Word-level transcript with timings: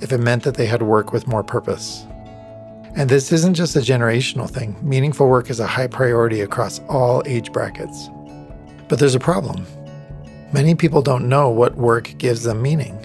if 0.01 0.13
it 0.13 0.19
meant 0.19 0.43
that 0.43 0.55
they 0.55 0.67
had 0.67 0.83
work 0.83 1.13
with 1.13 1.29
more 1.29 1.45
purpose. 1.45 2.05
And 2.97 3.09
this 3.09 3.31
isn't 3.31 3.55
just 3.55 3.77
a 3.77 3.81
generational 3.81 4.51
thing. 4.51 4.77
Meaningful 4.83 5.29
work 5.29 5.51
is 5.51 5.61
a 5.61 5.67
high 5.67 5.87
priority 5.87 6.41
across 6.41 6.81
all 6.89 7.23
age 7.25 7.53
brackets. 7.53 8.11
But 8.89 8.99
there's 8.99 9.15
a 9.15 9.21
problem. 9.21 9.65
Many 10.51 10.75
people 10.75 11.03
don't 11.03 11.29
know 11.29 11.51
what 11.51 11.77
work 11.77 12.15
gives 12.17 12.43
them 12.43 12.63
meaning. 12.63 12.99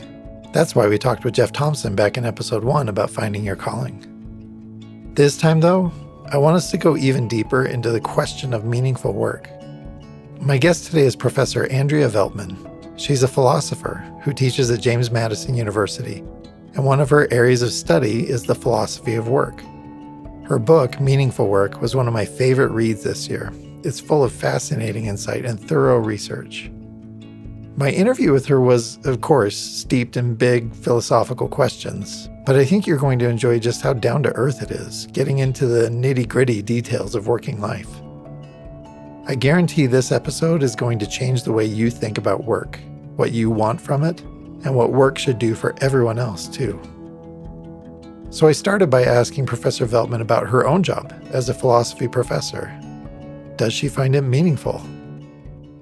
That's 0.53 0.75
why 0.75 0.87
we 0.87 0.97
talked 0.97 1.25
with 1.25 1.33
Jeff 1.33 1.51
Thompson 1.51 1.93
back 1.93 2.17
in 2.17 2.23
episode 2.23 2.63
1 2.63 2.87
about 2.87 3.09
finding 3.09 3.43
your 3.43 3.57
calling. 3.57 5.11
This 5.13 5.37
time, 5.37 5.59
though, 5.59 5.91
I 6.31 6.37
want 6.37 6.55
us 6.55 6.71
to 6.71 6.77
go 6.77 6.95
even 6.95 7.27
deeper 7.27 7.65
into 7.65 7.91
the 7.91 7.99
question 7.99 8.53
of 8.53 8.63
meaningful 8.63 9.11
work. 9.11 9.49
My 10.39 10.57
guest 10.57 10.85
today 10.85 11.01
is 11.01 11.17
Professor 11.17 11.69
Andrea 11.69 12.07
Veltman. 12.07 12.55
She's 12.97 13.23
a 13.23 13.27
philosopher 13.27 13.95
who 14.23 14.31
teaches 14.31 14.71
at 14.71 14.79
James 14.79 15.11
Madison 15.11 15.53
University, 15.53 16.19
and 16.75 16.85
one 16.85 17.01
of 17.01 17.09
her 17.09 17.27
areas 17.29 17.61
of 17.61 17.73
study 17.73 18.29
is 18.29 18.43
the 18.43 18.55
philosophy 18.55 19.15
of 19.15 19.27
work. 19.27 19.59
Her 20.45 20.59
book, 20.59 21.01
Meaningful 21.01 21.49
Work, 21.49 21.81
was 21.81 21.93
one 21.93 22.07
of 22.07 22.13
my 22.13 22.23
favorite 22.23 22.71
reads 22.71 23.03
this 23.03 23.27
year. 23.27 23.51
It's 23.83 23.99
full 23.99 24.23
of 24.23 24.31
fascinating 24.31 25.07
insight 25.07 25.43
and 25.43 25.59
thorough 25.59 25.97
research. 25.97 26.71
My 27.75 27.89
interview 27.89 28.31
with 28.31 28.45
her 28.45 28.61
was, 28.61 28.99
of 29.03 29.21
course, 29.21 29.57
steeped 29.57 30.15
in 30.15 30.35
big 30.35 30.75
philosophical 30.75 31.47
questions, 31.47 32.29
but 32.45 32.55
I 32.55 32.65
think 32.65 32.85
you're 32.85 32.97
going 32.97 33.17
to 33.17 33.27
enjoy 33.27 33.57
just 33.57 33.81
how 33.81 33.93
down 33.93 34.21
to 34.23 34.35
earth 34.35 34.61
it 34.61 34.69
is, 34.69 35.07
getting 35.07 35.39
into 35.39 35.65
the 35.65 35.89
nitty 35.89 36.27
gritty 36.27 36.61
details 36.61 37.15
of 37.15 37.25
working 37.25 37.59
life. 37.59 37.89
I 39.25 39.33
guarantee 39.33 39.87
this 39.87 40.11
episode 40.11 40.61
is 40.61 40.75
going 40.75 40.99
to 40.99 41.07
change 41.07 41.41
the 41.41 41.51
way 41.51 41.65
you 41.65 41.89
think 41.89 42.19
about 42.19 42.43
work, 42.43 42.79
what 43.15 43.31
you 43.31 43.49
want 43.49 43.81
from 43.81 44.03
it, 44.03 44.21
and 44.21 44.75
what 44.75 44.91
work 44.91 45.17
should 45.17 45.39
do 45.39 45.55
for 45.55 45.73
everyone 45.81 46.19
else, 46.19 46.47
too. 46.47 46.79
So 48.29 48.45
I 48.45 48.51
started 48.51 48.91
by 48.91 49.03
asking 49.03 49.47
Professor 49.47 49.87
Veltman 49.87 50.21
about 50.21 50.47
her 50.47 50.67
own 50.67 50.83
job 50.83 51.11
as 51.31 51.49
a 51.49 51.55
philosophy 51.55 52.07
professor. 52.07 52.71
Does 53.55 53.73
she 53.73 53.87
find 53.87 54.15
it 54.15 54.21
meaningful? 54.21 54.79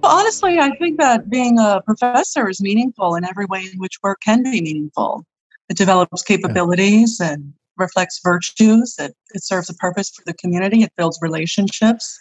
Well, 0.01 0.17
honestly, 0.17 0.57
I 0.59 0.75
think 0.77 0.99
that 0.99 1.29
being 1.29 1.59
a 1.59 1.81
professor 1.85 2.49
is 2.49 2.61
meaningful 2.61 3.15
in 3.15 3.23
every 3.23 3.45
way 3.45 3.69
in 3.71 3.77
which 3.77 4.01
work 4.01 4.19
can 4.23 4.41
be 4.41 4.61
meaningful. 4.61 5.23
It 5.69 5.77
develops 5.77 6.23
capabilities 6.23 7.19
and 7.19 7.53
reflects 7.77 8.19
virtues. 8.23 8.95
It, 8.99 9.15
it 9.33 9.43
serves 9.43 9.69
a 9.69 9.75
purpose 9.75 10.09
for 10.09 10.23
the 10.25 10.33
community. 10.33 10.81
It 10.81 10.91
builds 10.97 11.19
relationships. 11.21 12.19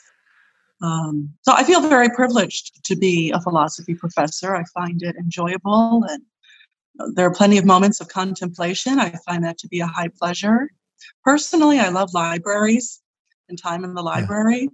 Um, 0.82 1.30
so 1.42 1.52
I 1.52 1.64
feel 1.64 1.80
very 1.88 2.10
privileged 2.10 2.84
to 2.84 2.96
be 2.96 3.30
a 3.30 3.40
philosophy 3.40 3.94
professor. 3.94 4.54
I 4.54 4.64
find 4.74 5.02
it 5.02 5.16
enjoyable 5.16 6.04
and 6.08 6.22
there 7.14 7.26
are 7.26 7.34
plenty 7.34 7.58
of 7.58 7.64
moments 7.64 8.00
of 8.00 8.08
contemplation. 8.08 8.98
I 8.98 9.10
find 9.26 9.44
that 9.44 9.58
to 9.58 9.68
be 9.68 9.80
a 9.80 9.86
high 9.86 10.08
pleasure. 10.18 10.70
Personally, 11.24 11.78
I 11.78 11.88
love 11.88 12.12
libraries 12.12 13.00
and 13.48 13.58
time 13.58 13.84
in 13.84 13.94
the 13.94 14.02
library. 14.02 14.68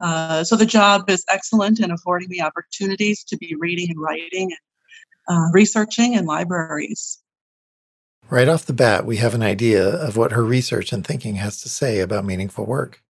Uh, 0.00 0.44
so 0.44 0.56
the 0.56 0.66
job 0.66 1.08
is 1.08 1.24
excellent 1.28 1.80
in 1.80 1.90
affording 1.90 2.28
me 2.28 2.40
opportunities 2.40 3.24
to 3.24 3.36
be 3.38 3.54
reading 3.58 3.90
and 3.90 4.00
writing 4.00 4.52
and 4.52 4.58
uh, 5.28 5.50
researching 5.52 6.14
in 6.14 6.26
libraries. 6.26 7.18
Right 8.28 8.48
off 8.48 8.66
the 8.66 8.72
bat, 8.72 9.06
we 9.06 9.16
have 9.18 9.34
an 9.34 9.42
idea 9.42 9.86
of 9.88 10.16
what 10.16 10.32
her 10.32 10.44
research 10.44 10.92
and 10.92 11.06
thinking 11.06 11.36
has 11.36 11.60
to 11.62 11.68
say 11.68 12.00
about 12.00 12.24
meaningful 12.24 12.66
work. 12.66 13.02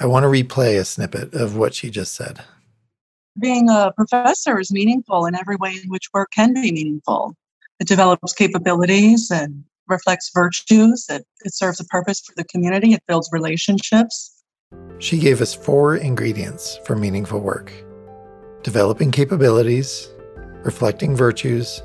I 0.00 0.06
want 0.06 0.24
to 0.24 0.28
replay 0.28 0.78
a 0.78 0.84
snippet 0.84 1.32
of 1.34 1.56
what 1.56 1.74
she 1.74 1.90
just 1.90 2.14
said. 2.14 2.40
Being 3.38 3.70
a 3.70 3.92
professor 3.96 4.58
is 4.58 4.72
meaningful 4.72 5.26
in 5.26 5.34
every 5.34 5.56
way 5.56 5.78
in 5.82 5.88
which 5.88 6.08
work 6.12 6.30
can 6.34 6.52
be 6.54 6.72
meaningful. 6.72 7.34
It 7.80 7.86
develops 7.86 8.32
capabilities 8.32 9.30
and 9.30 9.64
reflects 9.88 10.30
virtues. 10.34 11.06
It, 11.08 11.24
it 11.44 11.54
serves 11.54 11.80
a 11.80 11.84
purpose 11.84 12.20
for 12.20 12.32
the 12.36 12.44
community. 12.44 12.92
It 12.92 13.02
builds 13.06 13.30
relationships. 13.32 14.41
She 14.98 15.18
gave 15.18 15.40
us 15.40 15.54
four 15.54 15.96
ingredients 15.96 16.78
for 16.84 16.96
meaningful 16.96 17.40
work 17.40 17.72
developing 18.62 19.10
capabilities, 19.10 20.08
reflecting 20.62 21.16
virtues, 21.16 21.82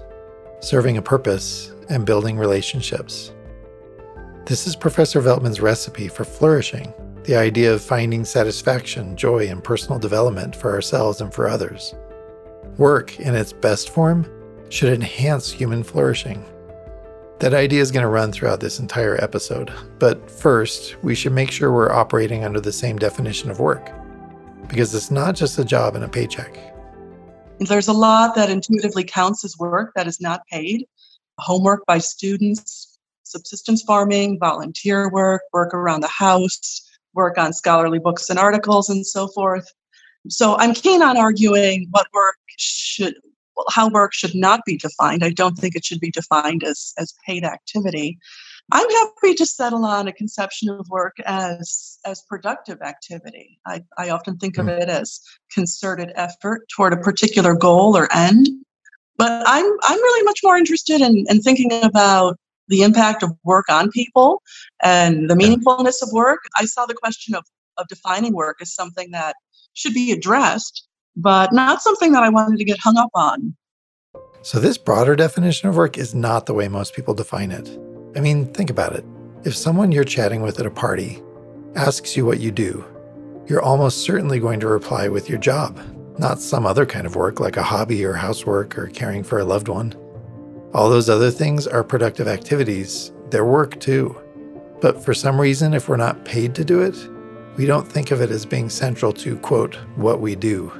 serving 0.59 0.97
a 0.97 1.01
purpose, 1.01 1.73
and 1.89 2.05
building 2.05 2.37
relationships. 2.37 3.31
This 4.45 4.67
is 4.67 4.75
Professor 4.75 5.19
Veltman's 5.19 5.59
recipe 5.59 6.07
for 6.07 6.23
flourishing 6.23 6.93
the 7.27 7.35
idea 7.35 7.73
of 7.73 7.81
finding 7.81 8.23
satisfaction, 8.23 9.17
joy, 9.17 9.49
and 9.49 9.61
personal 9.61 9.99
development 9.99 10.55
for 10.55 10.71
ourselves 10.71 11.19
and 11.19 11.33
for 11.33 11.49
others. 11.49 11.93
Work, 12.77 13.19
in 13.19 13.35
its 13.35 13.51
best 13.51 13.89
form, 13.89 14.25
should 14.69 14.93
enhance 14.93 15.51
human 15.51 15.83
flourishing. 15.83 16.45
That 17.39 17.53
idea 17.53 17.81
is 17.81 17.91
going 17.91 18.01
to 18.01 18.09
run 18.09 18.31
throughout 18.31 18.61
this 18.61 18.79
entire 18.79 19.15
episode, 19.23 19.71
but 19.99 20.29
first, 20.29 20.95
we 21.03 21.13
should 21.13 21.33
make 21.33 21.51
sure 21.51 21.71
we're 21.71 21.91
operating 21.91 22.43
under 22.43 22.59
the 22.59 22.71
same 22.71 22.97
definition 22.97 23.51
of 23.51 23.59
work, 23.59 23.91
because 24.67 24.95
it's 24.95 25.11
not 25.11 25.35
just 25.35 25.59
a 25.59 25.63
job 25.63 25.93
and 25.93 26.03
a 26.03 26.09
paycheck. 26.09 26.57
There's 27.59 27.89
a 27.89 27.93
lot 27.93 28.33
that 28.35 28.49
intuitively 28.49 29.03
counts 29.03 29.45
as 29.45 29.55
work 29.59 29.91
that 29.95 30.07
is 30.07 30.19
not 30.19 30.41
paid 30.51 30.87
homework 31.37 31.85
by 31.85 31.99
students, 31.99 32.97
subsistence 33.21 33.83
farming, 33.83 34.39
volunteer 34.39 35.07
work, 35.11 35.43
work 35.53 35.75
around 35.75 36.01
the 36.01 36.07
house, 36.07 36.89
work 37.13 37.37
on 37.37 37.53
scholarly 37.53 37.99
books 37.99 38.31
and 38.31 38.39
articles, 38.39 38.89
and 38.89 39.05
so 39.05 39.27
forth. 39.27 39.71
So 40.27 40.57
I'm 40.57 40.73
keen 40.73 41.03
on 41.03 41.17
arguing 41.17 41.87
what 41.91 42.07
work 42.13 42.37
should, 42.57 43.13
how 43.69 43.89
work 43.89 44.13
should 44.13 44.35
not 44.35 44.61
be 44.65 44.77
defined. 44.77 45.23
I 45.23 45.29
don't 45.29 45.57
think 45.57 45.75
it 45.75 45.85
should 45.85 45.99
be 45.99 46.11
defined 46.11 46.63
as, 46.63 46.93
as 46.97 47.13
paid 47.25 47.43
activity. 47.43 48.17
I'm 48.71 48.89
happy 48.89 49.33
to 49.35 49.45
settle 49.45 49.85
on 49.85 50.07
a 50.07 50.13
conception 50.13 50.69
of 50.69 50.87
work 50.89 51.15
as 51.25 51.99
as 52.05 52.21
productive 52.27 52.81
activity. 52.81 53.59
I, 53.65 53.81
I 53.97 54.09
often 54.09 54.37
think 54.37 54.57
of 54.57 54.65
hmm. 54.65 54.71
it 54.71 54.89
as 54.89 55.21
concerted 55.53 56.11
effort 56.15 56.67
toward 56.75 56.91
a 56.91 56.97
particular 56.97 57.55
goal 57.55 57.95
or 57.95 58.13
end. 58.13 58.49
But 59.17 59.43
I'm 59.47 59.65
I'm 59.83 59.97
really 59.97 60.23
much 60.25 60.41
more 60.43 60.57
interested 60.57 61.01
in, 61.01 61.25
in 61.29 61.41
thinking 61.41 61.71
about 61.83 62.37
the 62.67 62.83
impact 62.83 63.23
of 63.23 63.31
work 63.43 63.65
on 63.69 63.89
people 63.91 64.41
and 64.83 65.29
the 65.29 65.35
meaningfulness 65.35 66.01
of 66.01 66.09
work, 66.11 66.39
I 66.55 66.65
saw 66.65 66.85
the 66.85 66.93
question 66.93 67.35
of, 67.35 67.45
of 67.77 67.87
defining 67.87 68.33
work 68.33 68.57
as 68.61 68.73
something 68.73 69.11
that 69.11 69.35
should 69.73 69.93
be 69.93 70.11
addressed, 70.11 70.87
but 71.17 71.51
not 71.51 71.81
something 71.81 72.11
that 72.13 72.23
I 72.23 72.29
wanted 72.29 72.57
to 72.59 72.63
get 72.63 72.79
hung 72.79 72.97
up 72.97 73.09
on. 73.13 73.55
So, 74.43 74.59
this 74.59 74.77
broader 74.77 75.15
definition 75.15 75.67
of 75.67 75.75
work 75.75 75.97
is 75.97 76.15
not 76.15 76.45
the 76.45 76.53
way 76.53 76.67
most 76.67 76.93
people 76.93 77.13
define 77.13 77.51
it. 77.51 77.77
I 78.15 78.21
mean, 78.21 78.53
think 78.53 78.69
about 78.69 78.95
it. 78.95 79.03
If 79.43 79.55
someone 79.55 79.91
you're 79.91 80.03
chatting 80.03 80.41
with 80.41 80.59
at 80.59 80.65
a 80.65 80.71
party 80.71 81.21
asks 81.75 82.15
you 82.15 82.25
what 82.25 82.39
you 82.39 82.51
do, 82.51 82.85
you're 83.47 83.61
almost 83.61 83.99
certainly 83.99 84.39
going 84.39 84.59
to 84.59 84.67
reply 84.67 85.07
with 85.07 85.29
your 85.29 85.39
job, 85.39 85.79
not 86.19 86.39
some 86.39 86.65
other 86.65 86.85
kind 86.85 87.05
of 87.05 87.15
work 87.15 87.39
like 87.39 87.57
a 87.57 87.63
hobby 87.63 88.05
or 88.05 88.13
housework 88.13 88.77
or 88.77 88.87
caring 88.87 89.23
for 89.23 89.39
a 89.39 89.45
loved 89.45 89.67
one. 89.67 89.93
All 90.73 90.89
those 90.89 91.09
other 91.09 91.31
things 91.31 91.65
are 91.65 91.83
productive 91.83 92.27
activities, 92.27 93.11
they're 93.29 93.45
work 93.45 93.79
too. 93.79 94.15
But 94.81 95.03
for 95.03 95.13
some 95.13 95.41
reason, 95.41 95.73
if 95.73 95.89
we're 95.89 95.97
not 95.97 96.25
paid 96.25 96.53
to 96.55 96.63
do 96.63 96.81
it, 96.81 96.95
we 97.57 97.65
don't 97.65 97.87
think 97.87 98.11
of 98.11 98.21
it 98.21 98.29
as 98.29 98.45
being 98.45 98.69
central 98.69 99.11
to, 99.13 99.37
quote, 99.39 99.75
what 99.95 100.21
we 100.21 100.35
do. 100.35 100.71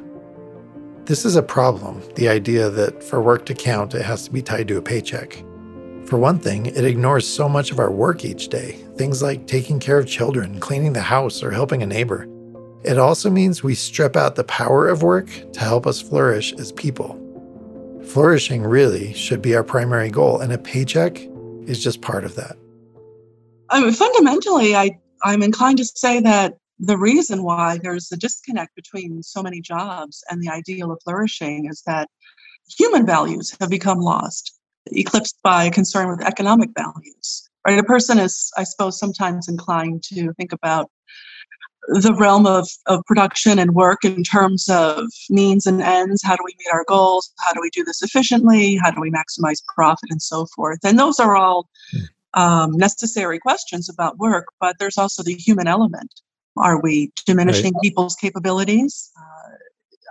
This 1.08 1.24
is 1.24 1.38
a 1.38 1.42
problem 1.42 2.04
the 2.16 2.28
idea 2.28 2.70
that 2.70 3.02
for 3.02 3.22
work 3.22 3.46
to 3.46 3.54
count, 3.54 3.96
it 3.96 4.02
has 4.02 4.26
to 4.26 4.32
be 4.32 4.42
tied 4.42 4.68
to 4.68 4.78
a 4.78 4.82
paycheck. 4.82 5.42
For 6.06 6.18
one 6.18 6.38
thing, 6.38 6.66
it 6.66 6.84
ignores 6.84 7.26
so 7.26 7.48
much 7.48 7.72
of 7.72 7.80
our 7.80 7.90
work 7.90 8.26
each 8.26 8.50
day, 8.50 8.74
things 8.98 9.22
like 9.22 9.48
taking 9.48 9.80
care 9.80 10.00
of 10.00 10.06
children, 10.06 10.60
cleaning 10.60 10.92
the 10.92 11.02
house, 11.02 11.42
or 11.42 11.52
helping 11.52 11.82
a 11.82 11.86
neighbor. 11.86 12.28
It 12.84 12.98
also 12.98 13.30
means 13.30 13.64
we 13.64 13.74
strip 13.74 14.18
out 14.18 14.36
the 14.36 14.44
power 14.44 14.90
of 14.90 15.02
work 15.02 15.30
to 15.54 15.60
help 15.62 15.88
us 15.88 16.02
flourish 16.02 16.52
as 16.60 16.74
people. 16.74 17.18
Flourishing 18.08 18.64
really 18.64 19.14
should 19.14 19.42
be 19.42 19.56
our 19.56 19.64
primary 19.64 20.10
goal, 20.10 20.42
and 20.42 20.52
a 20.52 20.58
paycheck 20.58 21.22
is 21.68 21.82
just 21.82 22.02
part 22.02 22.26
of 22.26 22.36
that. 22.36 22.58
I 23.70 23.80
mean, 23.80 23.94
fundamentally, 23.94 24.76
I, 24.76 25.00
I'm 25.24 25.42
inclined 25.42 25.78
to 25.78 25.86
say 25.86 26.20
that 26.20 26.58
the 26.80 26.98
reason 26.98 27.44
why 27.44 27.80
there's 27.82 28.12
a 28.12 28.18
disconnect 28.18 28.76
between 28.76 29.24
so 29.24 29.42
many 29.42 29.62
jobs 29.62 30.24
and 30.30 30.42
the 30.42 30.50
ideal 30.50 30.92
of 30.92 31.02
flourishing 31.04 31.68
is 31.70 31.82
that 31.88 32.10
human 32.78 33.06
values 33.06 33.56
have 33.60 33.70
become 33.70 34.00
lost, 34.00 34.60
eclipsed 34.88 35.38
by 35.44 35.70
concern 35.70 36.10
with 36.10 36.24
economic 36.24 36.70
values. 36.78 37.50
Right? 37.66 37.80
A 37.80 37.84
person 37.84 38.20
is, 38.20 38.52
I 38.58 38.64
suppose, 38.64 39.00
sometimes 39.00 39.48
inclined 39.48 40.04
to 40.04 40.34
think 40.34 40.54
about 40.54 40.90
the 41.90 42.14
realm 42.14 42.46
of, 42.46 42.68
of 42.86 43.04
production 43.06 43.60
and 43.60 43.74
work 43.74 44.04
in 44.04 44.24
terms 44.24 44.68
of 44.70 45.06
means 45.30 45.66
and 45.66 45.82
ends. 45.82 46.22
How 46.24 46.36
do 46.36 46.44
we 46.44 46.56
meet 46.60 46.72
our 46.72 46.84
goals? 46.88 47.32
How 47.40 47.54
do 47.54 47.62
we 47.62 47.70
do 47.70 47.84
this 47.84 48.02
efficiently? 48.02 48.76
How 48.76 48.92
do 48.92 49.00
we 49.00 49.10
maximize 49.10 49.64
profit 49.74 50.10
and 50.10 50.22
so 50.22 50.46
forth? 50.48 50.80
And 50.84 51.00
those 51.00 51.20
are 51.20 51.36
all 51.36 51.70
hmm. 51.92 52.42
um, 52.42 52.78
necessary 52.78 53.40
questions 53.40 53.90
about 53.90 54.18
work, 54.18 54.48
but 54.60 54.78
there's 54.80 54.98
also 54.98 55.24
the 55.24 55.36
human 55.36 55.68
element. 55.68 56.22
Are 56.60 56.82
we 56.82 57.12
diminishing 57.26 57.74
right. 57.74 57.82
people's 57.82 58.16
capabilities? 58.16 59.12
Uh, 59.18 59.58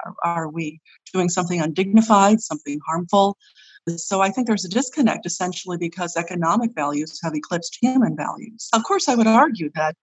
are, 0.05 0.15
are 0.23 0.49
we 0.49 0.81
doing 1.13 1.29
something 1.29 1.61
undignified, 1.61 2.41
something 2.41 2.79
harmful? 2.87 3.37
So 3.89 4.21
I 4.21 4.31
think 4.31 4.47
there's 4.47 4.65
a 4.65 4.69
disconnect 4.69 5.27
essentially 5.27 5.77
because 5.77 6.17
economic 6.17 6.73
values 6.75 7.21
have 7.23 7.35
eclipsed 7.35 7.79
human 7.81 8.17
values. 8.17 8.69
Of 8.73 8.83
course, 8.83 9.09
I 9.09 9.15
would 9.15 9.29
argue 9.29 9.71
that 9.75 9.95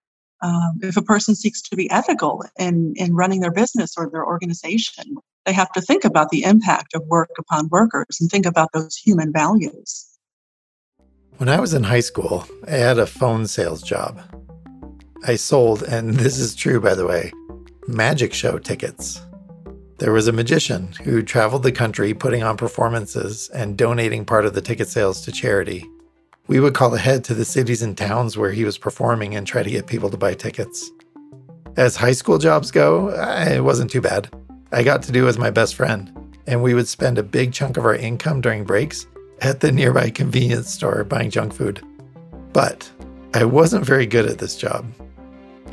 um, 0.42 0.80
if 0.82 0.98
a 0.98 1.02
person 1.02 1.36
seeks 1.36 1.62
to 1.64 1.76
be 1.76 1.90
ethical 1.90 2.44
in, 2.58 2.94
in 2.98 3.14
running 3.16 3.42
their 3.42 3.52
business 3.52 3.96
or 3.98 4.10
their 4.10 4.26
organization, 4.26 5.16
they 5.46 5.54
have 5.54 5.72
to 5.74 5.82
think 5.82 6.06
about 6.06 6.30
the 6.30 6.44
impact 6.44 6.94
of 6.94 7.04
work 7.08 7.32
upon 7.38 7.68
workers 7.70 8.18
and 8.20 8.30
think 8.30 8.46
about 8.46 8.70
those 8.74 8.96
human 8.96 9.32
values. 9.34 10.08
When 11.38 11.50
I 11.50 11.60
was 11.60 11.74
in 11.74 11.84
high 11.84 12.02
school, 12.02 12.46
I 12.68 12.72
had 12.72 13.00
a 13.00 13.06
phone 13.06 13.48
sales 13.48 13.82
job. 13.82 14.22
I 15.26 15.36
sold, 15.36 15.84
and 15.84 16.16
this 16.16 16.38
is 16.38 16.54
true 16.54 16.82
by 16.82 16.96
the 16.96 17.08
way, 17.08 17.32
magic 17.88 18.34
show 18.34 18.60
tickets. 18.60 19.22
There 20.00 20.12
was 20.12 20.28
a 20.28 20.34
magician 20.34 20.92
who 21.04 21.22
traveled 21.22 21.64
the 21.64 21.72
country 21.72 22.14
putting 22.14 22.44
on 22.44 22.58
performances 22.58 23.50
and 23.54 23.78
donating 23.78 24.26
part 24.26 24.46
of 24.46 24.54
the 24.54 24.62
ticket 24.62 24.90
sales 24.90 25.22
to 25.22 25.32
charity. 25.32 25.86
We 26.48 26.60
would 26.60 26.74
call 26.74 26.94
ahead 26.94 27.24
to 27.26 27.34
the 27.34 27.46
cities 27.46 27.82
and 27.82 27.98
towns 27.98 28.38
where 28.38 28.52
he 28.52 28.66
was 28.66 28.78
performing 28.78 29.34
and 29.36 29.48
try 29.48 29.64
to 29.64 29.70
get 29.70 29.88
people 29.88 30.10
to 30.10 30.18
buy 30.18 30.34
tickets. 30.34 30.92
As 31.78 31.96
high 31.96 32.12
school 32.12 32.38
jobs 32.38 32.70
go, 32.70 33.10
it 33.48 33.64
wasn't 33.64 33.92
too 33.92 34.02
bad. 34.02 34.30
I 34.74 34.84
got 34.84 35.04
to 35.04 35.14
do 35.14 35.30
as 35.30 35.38
my 35.38 35.52
best 35.52 35.76
friend, 35.76 36.38
and 36.48 36.62
we 36.62 36.74
would 36.74 36.88
spend 36.90 37.18
a 37.18 37.24
big 37.24 37.54
chunk 37.54 37.78
of 37.78 37.86
our 37.86 37.96
income 37.96 38.42
during 38.42 38.66
breaks 38.66 39.08
at 39.42 39.62
the 39.62 39.72
nearby 39.72 40.10
convenience 40.10 40.74
store 40.74 41.06
buying 41.06 41.30
junk 41.30 41.54
food. 41.54 41.82
But 42.52 42.92
I 43.34 43.46
wasn't 43.46 43.86
very 43.86 44.06
good 44.06 44.26
at 44.26 44.38
this 44.38 44.58
job. 44.58 44.86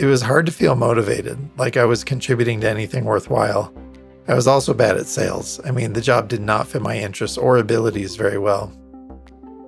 It 0.00 0.06
was 0.06 0.22
hard 0.22 0.46
to 0.46 0.52
feel 0.52 0.76
motivated, 0.76 1.38
like 1.58 1.76
I 1.76 1.84
was 1.84 2.04
contributing 2.04 2.58
to 2.62 2.70
anything 2.70 3.04
worthwhile. 3.04 3.70
I 4.28 4.34
was 4.34 4.46
also 4.46 4.72
bad 4.72 4.96
at 4.96 5.04
sales. 5.04 5.60
I 5.62 5.72
mean, 5.72 5.92
the 5.92 6.00
job 6.00 6.26
did 6.26 6.40
not 6.40 6.68
fit 6.68 6.80
my 6.80 6.96
interests 6.96 7.36
or 7.36 7.58
abilities 7.58 8.16
very 8.16 8.38
well. 8.38 8.72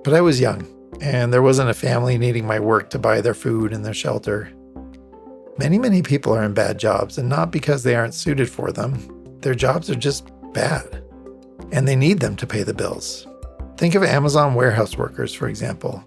But 0.03 0.15
I 0.15 0.21
was 0.21 0.39
young, 0.39 0.65
and 1.01 1.31
there 1.31 1.43
wasn't 1.43 1.69
a 1.69 1.75
family 1.75 2.17
needing 2.17 2.47
my 2.47 2.59
work 2.59 2.89
to 2.89 2.97
buy 2.97 3.21
their 3.21 3.35
food 3.35 3.73
and 3.73 3.85
their 3.85 3.93
shelter. 3.93 4.51
Many, 5.59 5.77
many 5.77 6.01
people 6.01 6.33
are 6.33 6.43
in 6.43 6.55
bad 6.55 6.79
jobs, 6.79 7.19
and 7.19 7.29
not 7.29 7.51
because 7.51 7.83
they 7.83 7.93
aren't 7.93 8.15
suited 8.15 8.49
for 8.49 8.71
them. 8.71 9.37
Their 9.41 9.53
jobs 9.53 9.87
are 9.91 9.95
just 9.95 10.31
bad, 10.51 11.03
and 11.71 11.87
they 11.87 11.95
need 11.95 12.21
them 12.21 12.35
to 12.37 12.47
pay 12.47 12.63
the 12.63 12.73
bills. 12.73 13.27
Think 13.77 13.93
of 13.93 14.01
Amazon 14.01 14.55
warehouse 14.55 14.97
workers, 14.97 15.31
for 15.31 15.47
example. 15.47 16.03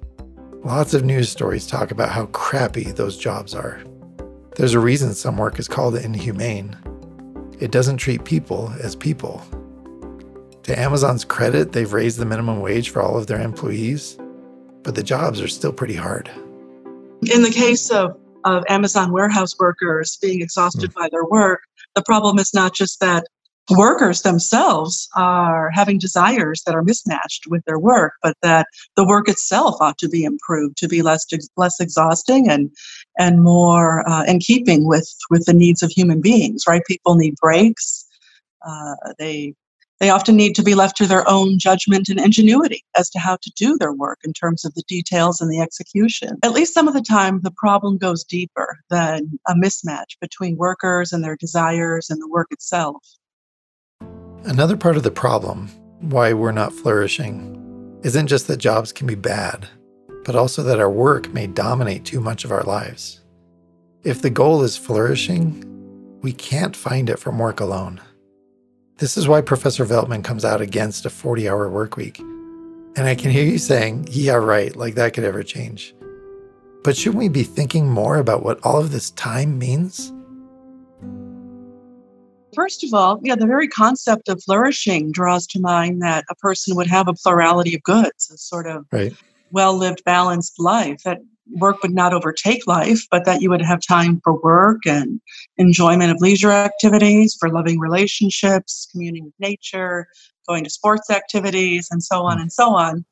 Lots 0.64 0.94
of 0.94 1.04
news 1.04 1.28
stories 1.28 1.64
talk 1.64 1.92
about 1.92 2.08
how 2.08 2.26
crappy 2.26 2.90
those 2.90 3.16
jobs 3.16 3.54
are. 3.54 3.84
There's 4.56 4.72
a 4.72 4.80
reason 4.80 5.12
some 5.12 5.36
work 5.36 5.58
is 5.58 5.68
called 5.68 5.96
inhumane. 5.96 6.76
It 7.60 7.70
doesn't 7.70 7.98
treat 7.98 8.24
people 8.24 8.72
as 8.80 8.96
people. 8.96 9.44
To 10.62 10.78
Amazon's 10.78 11.26
credit, 11.26 11.72
they've 11.72 11.92
raised 11.92 12.18
the 12.18 12.24
minimum 12.24 12.60
wage 12.60 12.88
for 12.88 13.02
all 13.02 13.18
of 13.18 13.26
their 13.26 13.38
employees, 13.38 14.16
but 14.82 14.94
the 14.94 15.02
jobs 15.02 15.42
are 15.42 15.48
still 15.48 15.74
pretty 15.74 15.94
hard. 15.94 16.30
In 17.30 17.42
the 17.42 17.52
case 17.54 17.90
of, 17.90 18.16
of 18.44 18.64
Amazon 18.70 19.12
warehouse 19.12 19.58
workers 19.58 20.16
being 20.22 20.40
exhausted 20.40 20.90
mm. 20.90 20.94
by 20.94 21.10
their 21.10 21.26
work, 21.26 21.60
the 21.94 22.02
problem 22.02 22.38
is 22.38 22.54
not 22.54 22.74
just 22.74 23.00
that 23.00 23.26
workers 23.70 24.22
themselves 24.22 25.08
are 25.16 25.70
having 25.72 25.98
desires 25.98 26.62
that 26.64 26.74
are 26.74 26.82
mismatched 26.82 27.46
with 27.48 27.64
their 27.64 27.78
work, 27.78 28.14
but 28.22 28.36
that 28.42 28.66
the 28.96 29.06
work 29.06 29.28
itself 29.28 29.76
ought 29.80 29.98
to 29.98 30.08
be 30.08 30.24
improved 30.24 30.76
to 30.78 30.88
be 30.88 31.02
less 31.02 31.26
less 31.56 31.80
exhausting 31.80 32.48
and 32.48 32.70
and 33.18 33.42
more 33.42 34.08
uh, 34.08 34.24
in 34.24 34.38
keeping 34.38 34.86
with 34.86 35.08
with 35.30 35.44
the 35.46 35.54
needs 35.54 35.82
of 35.82 35.90
human 35.90 36.20
beings. 36.20 36.64
Right? 36.66 36.82
People 36.86 37.14
need 37.14 37.34
breaks. 37.40 38.06
Uh, 38.66 38.94
they 39.18 39.54
they 39.98 40.10
often 40.10 40.36
need 40.36 40.54
to 40.56 40.62
be 40.62 40.74
left 40.74 40.96
to 40.98 41.06
their 41.06 41.28
own 41.28 41.58
judgment 41.58 42.08
and 42.08 42.20
ingenuity 42.20 42.84
as 42.98 43.08
to 43.10 43.18
how 43.18 43.36
to 43.36 43.50
do 43.56 43.78
their 43.78 43.92
work 43.92 44.18
in 44.24 44.32
terms 44.32 44.64
of 44.64 44.74
the 44.74 44.82
details 44.86 45.40
and 45.40 45.50
the 45.50 45.60
execution. 45.60 46.36
At 46.42 46.52
least 46.52 46.74
some 46.74 46.86
of 46.86 46.92
the 46.92 47.00
time, 47.00 47.40
the 47.42 47.52
problem 47.56 47.96
goes 47.96 48.22
deeper 48.22 48.78
than 48.90 49.38
a 49.48 49.54
mismatch 49.54 50.18
between 50.20 50.56
workers 50.56 51.12
and 51.12 51.24
their 51.24 51.36
desires 51.36 52.10
and 52.10 52.20
the 52.20 52.28
work 52.28 52.48
itself. 52.50 53.02
Another 54.44 54.76
part 54.76 54.96
of 54.96 55.02
the 55.02 55.10
problem, 55.10 55.68
why 56.00 56.32
we're 56.32 56.52
not 56.52 56.72
flourishing, 56.72 57.98
isn't 58.02 58.26
just 58.26 58.46
that 58.48 58.58
jobs 58.58 58.92
can 58.92 59.06
be 59.06 59.14
bad, 59.14 59.66
but 60.26 60.34
also 60.34 60.60
that 60.64 60.80
our 60.80 60.90
work 60.90 61.32
may 61.32 61.46
dominate 61.46 62.04
too 62.04 62.20
much 62.20 62.44
of 62.44 62.50
our 62.50 62.64
lives. 62.64 63.20
If 64.02 64.22
the 64.22 64.28
goal 64.28 64.64
is 64.64 64.76
flourishing, 64.76 65.62
we 66.20 66.32
can't 66.32 66.74
find 66.74 67.08
it 67.08 67.20
from 67.20 67.38
work 67.38 67.60
alone. 67.60 68.00
This 68.98 69.16
is 69.16 69.28
why 69.28 69.40
Professor 69.40 69.86
Veltman 69.86 70.24
comes 70.24 70.44
out 70.44 70.60
against 70.60 71.06
a 71.06 71.10
40 71.10 71.48
hour 71.48 71.70
work 71.70 71.96
week. 71.96 72.18
And 72.18 73.06
I 73.06 73.14
can 73.14 73.30
hear 73.30 73.44
you 73.44 73.58
saying, 73.58 74.08
yeah, 74.10 74.34
right, 74.34 74.74
like 74.74 74.96
that 74.96 75.14
could 75.14 75.22
ever 75.22 75.44
change. 75.44 75.94
But 76.82 76.96
shouldn't 76.96 77.18
we 77.18 77.28
be 77.28 77.44
thinking 77.44 77.88
more 77.88 78.16
about 78.18 78.42
what 78.42 78.58
all 78.64 78.80
of 78.80 78.90
this 78.90 79.10
time 79.12 79.60
means? 79.60 80.12
First 82.52 82.82
of 82.82 82.92
all, 82.94 83.20
yeah, 83.22 83.36
the 83.36 83.46
very 83.46 83.68
concept 83.68 84.28
of 84.28 84.42
flourishing 84.42 85.12
draws 85.12 85.46
to 85.48 85.60
mind 85.60 86.02
that 86.02 86.24
a 86.28 86.34
person 86.34 86.74
would 86.74 86.88
have 86.88 87.06
a 87.06 87.14
plurality 87.14 87.76
of 87.76 87.82
goods, 87.84 88.28
a 88.32 88.38
sort 88.38 88.66
of 88.66 88.86
right. 88.90 89.14
Well 89.56 89.74
lived, 89.74 90.04
balanced 90.04 90.60
life. 90.60 91.00
That 91.04 91.20
work 91.54 91.82
would 91.82 91.94
not 91.94 92.12
overtake 92.12 92.66
life, 92.66 93.00
but 93.10 93.24
that 93.24 93.40
you 93.40 93.48
would 93.48 93.62
have 93.62 93.80
time 93.80 94.20
for 94.22 94.38
work 94.42 94.80
and 94.86 95.18
enjoyment 95.56 96.12
of 96.12 96.18
leisure 96.20 96.50
activities, 96.50 97.34
for 97.40 97.48
loving 97.48 97.80
relationships, 97.80 98.86
communing 98.92 99.24
with 99.24 99.32
nature, 99.40 100.08
going 100.46 100.62
to 100.64 100.70
sports 100.70 101.08
activities, 101.08 101.88
and 101.90 102.02
so 102.02 102.24
on 102.24 102.38
and 102.38 102.52
so 102.52 102.74
on. 102.74 103.02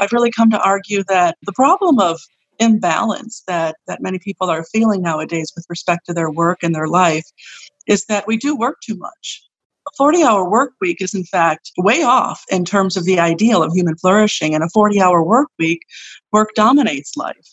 I've 0.00 0.12
really 0.12 0.32
come 0.32 0.50
to 0.50 0.60
argue 0.60 1.04
that 1.04 1.36
the 1.42 1.52
problem 1.52 2.00
of 2.00 2.20
imbalance 2.58 3.44
that, 3.46 3.76
that 3.86 4.02
many 4.02 4.18
people 4.18 4.50
are 4.50 4.64
feeling 4.64 5.00
nowadays 5.00 5.52
with 5.54 5.64
respect 5.68 6.06
to 6.06 6.12
their 6.12 6.30
work 6.30 6.58
and 6.64 6.74
their 6.74 6.88
life 6.88 7.26
is 7.86 8.04
that 8.06 8.26
we 8.26 8.36
do 8.36 8.56
work 8.56 8.78
too 8.84 8.96
much. 8.96 9.47
A 9.88 9.96
40 9.96 10.22
hour 10.22 10.48
work 10.48 10.74
week 10.82 11.00
is, 11.00 11.14
in 11.14 11.24
fact, 11.24 11.72
way 11.78 12.02
off 12.02 12.44
in 12.50 12.66
terms 12.66 12.96
of 12.96 13.04
the 13.04 13.18
ideal 13.18 13.62
of 13.62 13.72
human 13.72 13.96
flourishing. 13.96 14.54
And 14.54 14.62
a 14.62 14.68
40 14.68 15.00
hour 15.00 15.22
work 15.22 15.48
week, 15.58 15.80
work 16.30 16.50
dominates 16.54 17.16
life. 17.16 17.48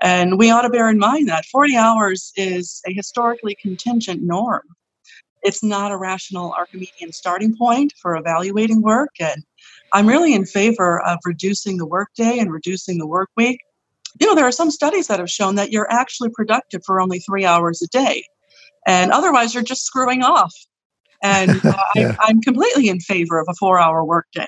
And 0.00 0.38
we 0.38 0.50
ought 0.50 0.62
to 0.62 0.70
bear 0.70 0.88
in 0.88 0.98
mind 0.98 1.28
that 1.28 1.46
40 1.46 1.76
hours 1.76 2.32
is 2.36 2.80
a 2.86 2.92
historically 2.92 3.56
contingent 3.60 4.22
norm. 4.22 4.62
It's 5.42 5.64
not 5.64 5.90
a 5.90 5.96
rational 5.96 6.52
Archimedean 6.52 7.12
starting 7.12 7.56
point 7.56 7.92
for 8.00 8.16
evaluating 8.16 8.80
work. 8.80 9.10
And 9.18 9.42
I'm 9.92 10.06
really 10.06 10.32
in 10.32 10.46
favor 10.46 11.02
of 11.02 11.18
reducing 11.24 11.76
the 11.76 11.86
workday 11.86 12.38
and 12.38 12.52
reducing 12.52 12.98
the 12.98 13.06
work 13.06 13.30
week. 13.36 13.60
You 14.20 14.28
know, 14.28 14.36
there 14.36 14.46
are 14.46 14.52
some 14.52 14.70
studies 14.70 15.08
that 15.08 15.18
have 15.18 15.30
shown 15.30 15.56
that 15.56 15.72
you're 15.72 15.90
actually 15.90 16.30
productive 16.30 16.82
for 16.86 17.00
only 17.00 17.18
three 17.18 17.44
hours 17.44 17.82
a 17.82 17.88
day. 17.88 18.24
And 18.86 19.10
otherwise, 19.10 19.54
you're 19.54 19.62
just 19.62 19.84
screwing 19.84 20.22
off. 20.22 20.54
And 21.24 21.64
uh, 21.64 21.76
yeah. 21.96 22.16
I, 22.20 22.28
I'm 22.28 22.40
completely 22.40 22.88
in 22.88 23.00
favor 23.00 23.40
of 23.40 23.46
a 23.48 23.54
four 23.54 23.80
hour 23.80 24.04
workday. 24.04 24.46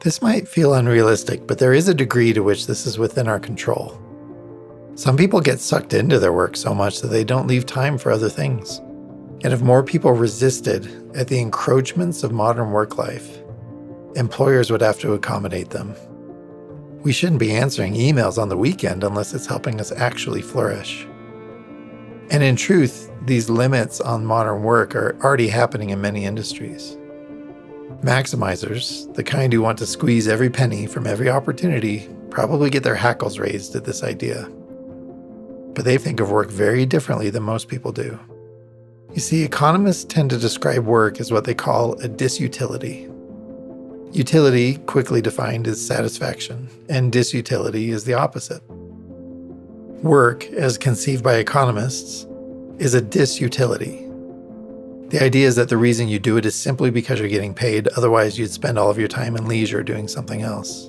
This 0.00 0.22
might 0.22 0.48
feel 0.48 0.72
unrealistic, 0.72 1.46
but 1.46 1.58
there 1.58 1.74
is 1.74 1.88
a 1.88 1.94
degree 1.94 2.32
to 2.32 2.42
which 2.42 2.66
this 2.66 2.86
is 2.86 2.98
within 2.98 3.28
our 3.28 3.38
control. 3.38 4.00
Some 4.94 5.16
people 5.16 5.40
get 5.40 5.60
sucked 5.60 5.92
into 5.92 6.18
their 6.18 6.32
work 6.32 6.56
so 6.56 6.74
much 6.74 7.00
that 7.00 7.08
they 7.08 7.24
don't 7.24 7.46
leave 7.46 7.66
time 7.66 7.98
for 7.98 8.10
other 8.10 8.30
things. 8.30 8.78
And 9.42 9.52
if 9.52 9.60
more 9.60 9.82
people 9.82 10.12
resisted 10.12 10.86
at 11.14 11.28
the 11.28 11.40
encroachments 11.40 12.22
of 12.22 12.32
modern 12.32 12.70
work 12.70 12.96
life, 12.96 13.42
employers 14.16 14.70
would 14.70 14.80
have 14.80 14.98
to 15.00 15.12
accommodate 15.12 15.70
them. 15.70 15.94
We 17.02 17.12
shouldn't 17.12 17.40
be 17.40 17.52
answering 17.52 17.94
emails 17.94 18.40
on 18.40 18.48
the 18.48 18.56
weekend 18.56 19.04
unless 19.04 19.34
it's 19.34 19.46
helping 19.46 19.80
us 19.80 19.92
actually 19.92 20.42
flourish. 20.42 21.06
And 22.30 22.44
in 22.44 22.54
truth, 22.54 23.10
these 23.26 23.50
limits 23.50 24.00
on 24.00 24.24
modern 24.24 24.62
work 24.62 24.94
are 24.94 25.16
already 25.22 25.48
happening 25.48 25.90
in 25.90 26.00
many 26.00 26.24
industries. 26.24 26.96
Maximizers, 28.02 29.12
the 29.14 29.24
kind 29.24 29.52
who 29.52 29.60
want 29.60 29.78
to 29.78 29.86
squeeze 29.86 30.28
every 30.28 30.48
penny 30.48 30.86
from 30.86 31.06
every 31.06 31.28
opportunity, 31.28 32.08
probably 32.30 32.70
get 32.70 32.84
their 32.84 32.94
hackles 32.94 33.38
raised 33.38 33.74
at 33.74 33.84
this 33.84 34.04
idea. 34.04 34.48
But 35.74 35.84
they 35.84 35.98
think 35.98 36.20
of 36.20 36.30
work 36.30 36.50
very 36.50 36.86
differently 36.86 37.30
than 37.30 37.42
most 37.42 37.68
people 37.68 37.92
do. 37.92 38.18
You 39.12 39.20
see, 39.20 39.42
economists 39.42 40.04
tend 40.04 40.30
to 40.30 40.38
describe 40.38 40.84
work 40.84 41.18
as 41.18 41.32
what 41.32 41.44
they 41.44 41.54
call 41.54 41.94
a 41.94 42.08
disutility. 42.08 43.06
Utility, 44.14 44.76
quickly 44.78 45.20
defined, 45.20 45.66
is 45.66 45.84
satisfaction, 45.84 46.68
and 46.88 47.12
disutility 47.12 47.88
is 47.88 48.04
the 48.04 48.14
opposite. 48.14 48.62
Work, 50.02 50.46
as 50.52 50.78
conceived 50.78 51.22
by 51.22 51.36
economists, 51.36 52.26
is 52.78 52.94
a 52.94 53.02
disutility, 53.02 54.10
the 55.10 55.20
idea 55.20 55.48
is 55.48 55.56
that 55.56 55.68
the 55.68 55.76
reason 55.76 56.06
you 56.06 56.20
do 56.20 56.36
it 56.36 56.46
is 56.46 56.54
simply 56.54 56.88
because 56.88 57.18
you're 57.18 57.28
getting 57.28 57.52
paid, 57.52 57.88
otherwise, 57.96 58.38
you'd 58.38 58.52
spend 58.52 58.78
all 58.78 58.90
of 58.90 58.96
your 58.96 59.08
time 59.08 59.34
and 59.34 59.48
leisure 59.48 59.82
doing 59.82 60.06
something 60.06 60.42
else. 60.42 60.86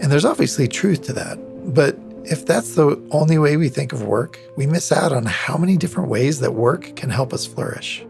And 0.00 0.10
there's 0.10 0.24
obviously 0.24 0.66
truth 0.66 1.02
to 1.02 1.12
that, 1.12 1.38
but 1.72 1.96
if 2.24 2.44
that's 2.44 2.74
the 2.74 3.00
only 3.12 3.38
way 3.38 3.56
we 3.56 3.68
think 3.68 3.92
of 3.92 4.02
work, 4.02 4.40
we 4.56 4.66
miss 4.66 4.90
out 4.90 5.12
on 5.12 5.26
how 5.26 5.56
many 5.56 5.76
different 5.76 6.10
ways 6.10 6.40
that 6.40 6.54
work 6.54 6.96
can 6.96 7.08
help 7.08 7.32
us 7.32 7.46
flourish. 7.46 8.04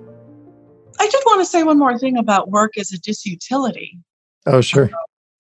I 0.99 1.07
just 1.07 1.27
want 1.27 1.43
to 1.43 1.45
say 1.45 1.65
one 1.65 1.79
more 1.79 1.99
thing 1.99 2.17
about 2.17 2.51
work 2.51 2.79
as 2.79 2.91
a 2.91 2.99
disutility. 2.99 3.91
Oh, 4.47 4.63
sure. 4.63 4.89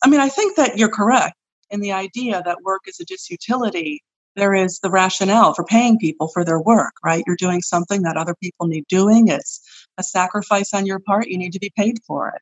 I 0.04 0.10
mean, 0.10 0.20
I 0.20 0.28
think 0.28 0.56
that 0.56 0.76
you're 0.76 0.90
correct 0.90 1.36
in 1.70 1.80
the 1.80 1.92
idea 1.92 2.42
that 2.44 2.58
work 2.64 2.82
is 2.86 3.00
a 3.00 3.06
disutility 3.06 4.00
there 4.38 4.54
is 4.54 4.78
the 4.80 4.90
rationale 4.90 5.54
for 5.54 5.64
paying 5.64 5.98
people 5.98 6.28
for 6.28 6.44
their 6.44 6.60
work, 6.60 6.94
right? 7.04 7.24
You're 7.26 7.36
doing 7.36 7.60
something 7.62 8.02
that 8.02 8.16
other 8.16 8.34
people 8.40 8.66
need 8.66 8.86
doing. 8.88 9.28
It's 9.28 9.60
a 9.98 10.02
sacrifice 10.02 10.72
on 10.72 10.86
your 10.86 11.00
part. 11.00 11.28
You 11.28 11.38
need 11.38 11.52
to 11.52 11.58
be 11.58 11.72
paid 11.76 11.98
for 12.06 12.28
it. 12.28 12.40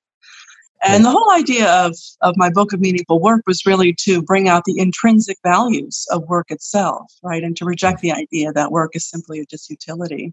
And 0.86 1.04
the 1.04 1.10
whole 1.10 1.32
idea 1.32 1.72
of, 1.72 1.96
of 2.20 2.36
my 2.36 2.50
book 2.50 2.72
of 2.72 2.80
meaningful 2.80 3.20
work 3.20 3.42
was 3.46 3.64
really 3.64 3.94
to 4.00 4.22
bring 4.22 4.48
out 4.48 4.64
the 4.66 4.78
intrinsic 4.78 5.38
values 5.42 6.06
of 6.10 6.22
work 6.28 6.50
itself, 6.50 7.10
right? 7.22 7.42
And 7.42 7.56
to 7.56 7.64
reject 7.64 8.02
the 8.02 8.12
idea 8.12 8.52
that 8.52 8.70
work 8.70 8.94
is 8.94 9.08
simply 9.08 9.40
a 9.40 9.46
disutility. 9.46 10.32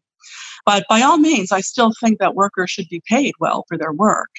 But 0.66 0.86
by 0.90 1.02
all 1.02 1.18
means, 1.18 1.52
I 1.52 1.62
still 1.62 1.92
think 2.00 2.20
that 2.20 2.36
workers 2.36 2.70
should 2.70 2.90
be 2.90 3.02
paid 3.08 3.34
well 3.40 3.64
for 3.68 3.78
their 3.78 3.94
work. 3.94 4.30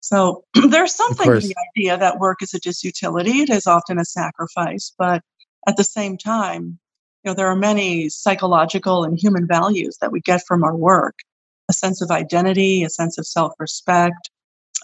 So 0.00 0.44
there's 0.68 0.94
something 0.94 1.26
in 1.26 1.40
the 1.40 1.56
idea 1.76 1.98
that 1.98 2.18
work 2.18 2.42
is 2.42 2.54
a 2.54 2.60
disutility. 2.60 3.42
It 3.42 3.50
is 3.50 3.66
often 3.66 3.98
a 3.98 4.04
sacrifice, 4.04 4.92
but 4.96 5.20
at 5.66 5.76
the 5.76 5.84
same 5.84 6.16
time, 6.16 6.78
you 7.22 7.30
know, 7.30 7.34
there 7.34 7.48
are 7.48 7.56
many 7.56 8.08
psychological 8.08 9.04
and 9.04 9.18
human 9.18 9.46
values 9.46 9.96
that 10.00 10.12
we 10.12 10.20
get 10.20 10.42
from 10.46 10.62
our 10.62 10.76
work 10.76 11.14
a 11.70 11.72
sense 11.72 12.02
of 12.02 12.10
identity, 12.10 12.84
a 12.84 12.90
sense 12.90 13.18
of 13.18 13.26
self 13.26 13.54
respect, 13.58 14.30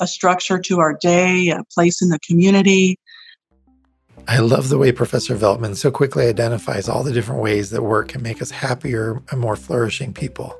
a 0.01 0.07
structure 0.07 0.59
to 0.59 0.81
our 0.81 0.97
day, 1.01 1.51
a 1.51 1.63
place 1.75 2.01
in 2.01 2.09
the 2.09 2.19
community. 2.21 2.99
I 4.29 4.39
love 4.39 4.69
the 4.69 4.79
way 4.79 4.93
Professor 4.93 5.35
Veltman 5.35 5.77
so 5.77 5.91
quickly 5.91 6.27
identifies 6.27 6.89
all 6.89 7.03
the 7.03 7.13
different 7.13 7.43
ways 7.43 7.71
that 7.71 7.83
work 7.83 8.09
can 8.09 8.23
make 8.23 8.41
us 8.41 8.51
happier 8.51 9.23
and 9.31 9.41
more 9.41 9.57
flourishing 9.57 10.13
people. 10.13 10.59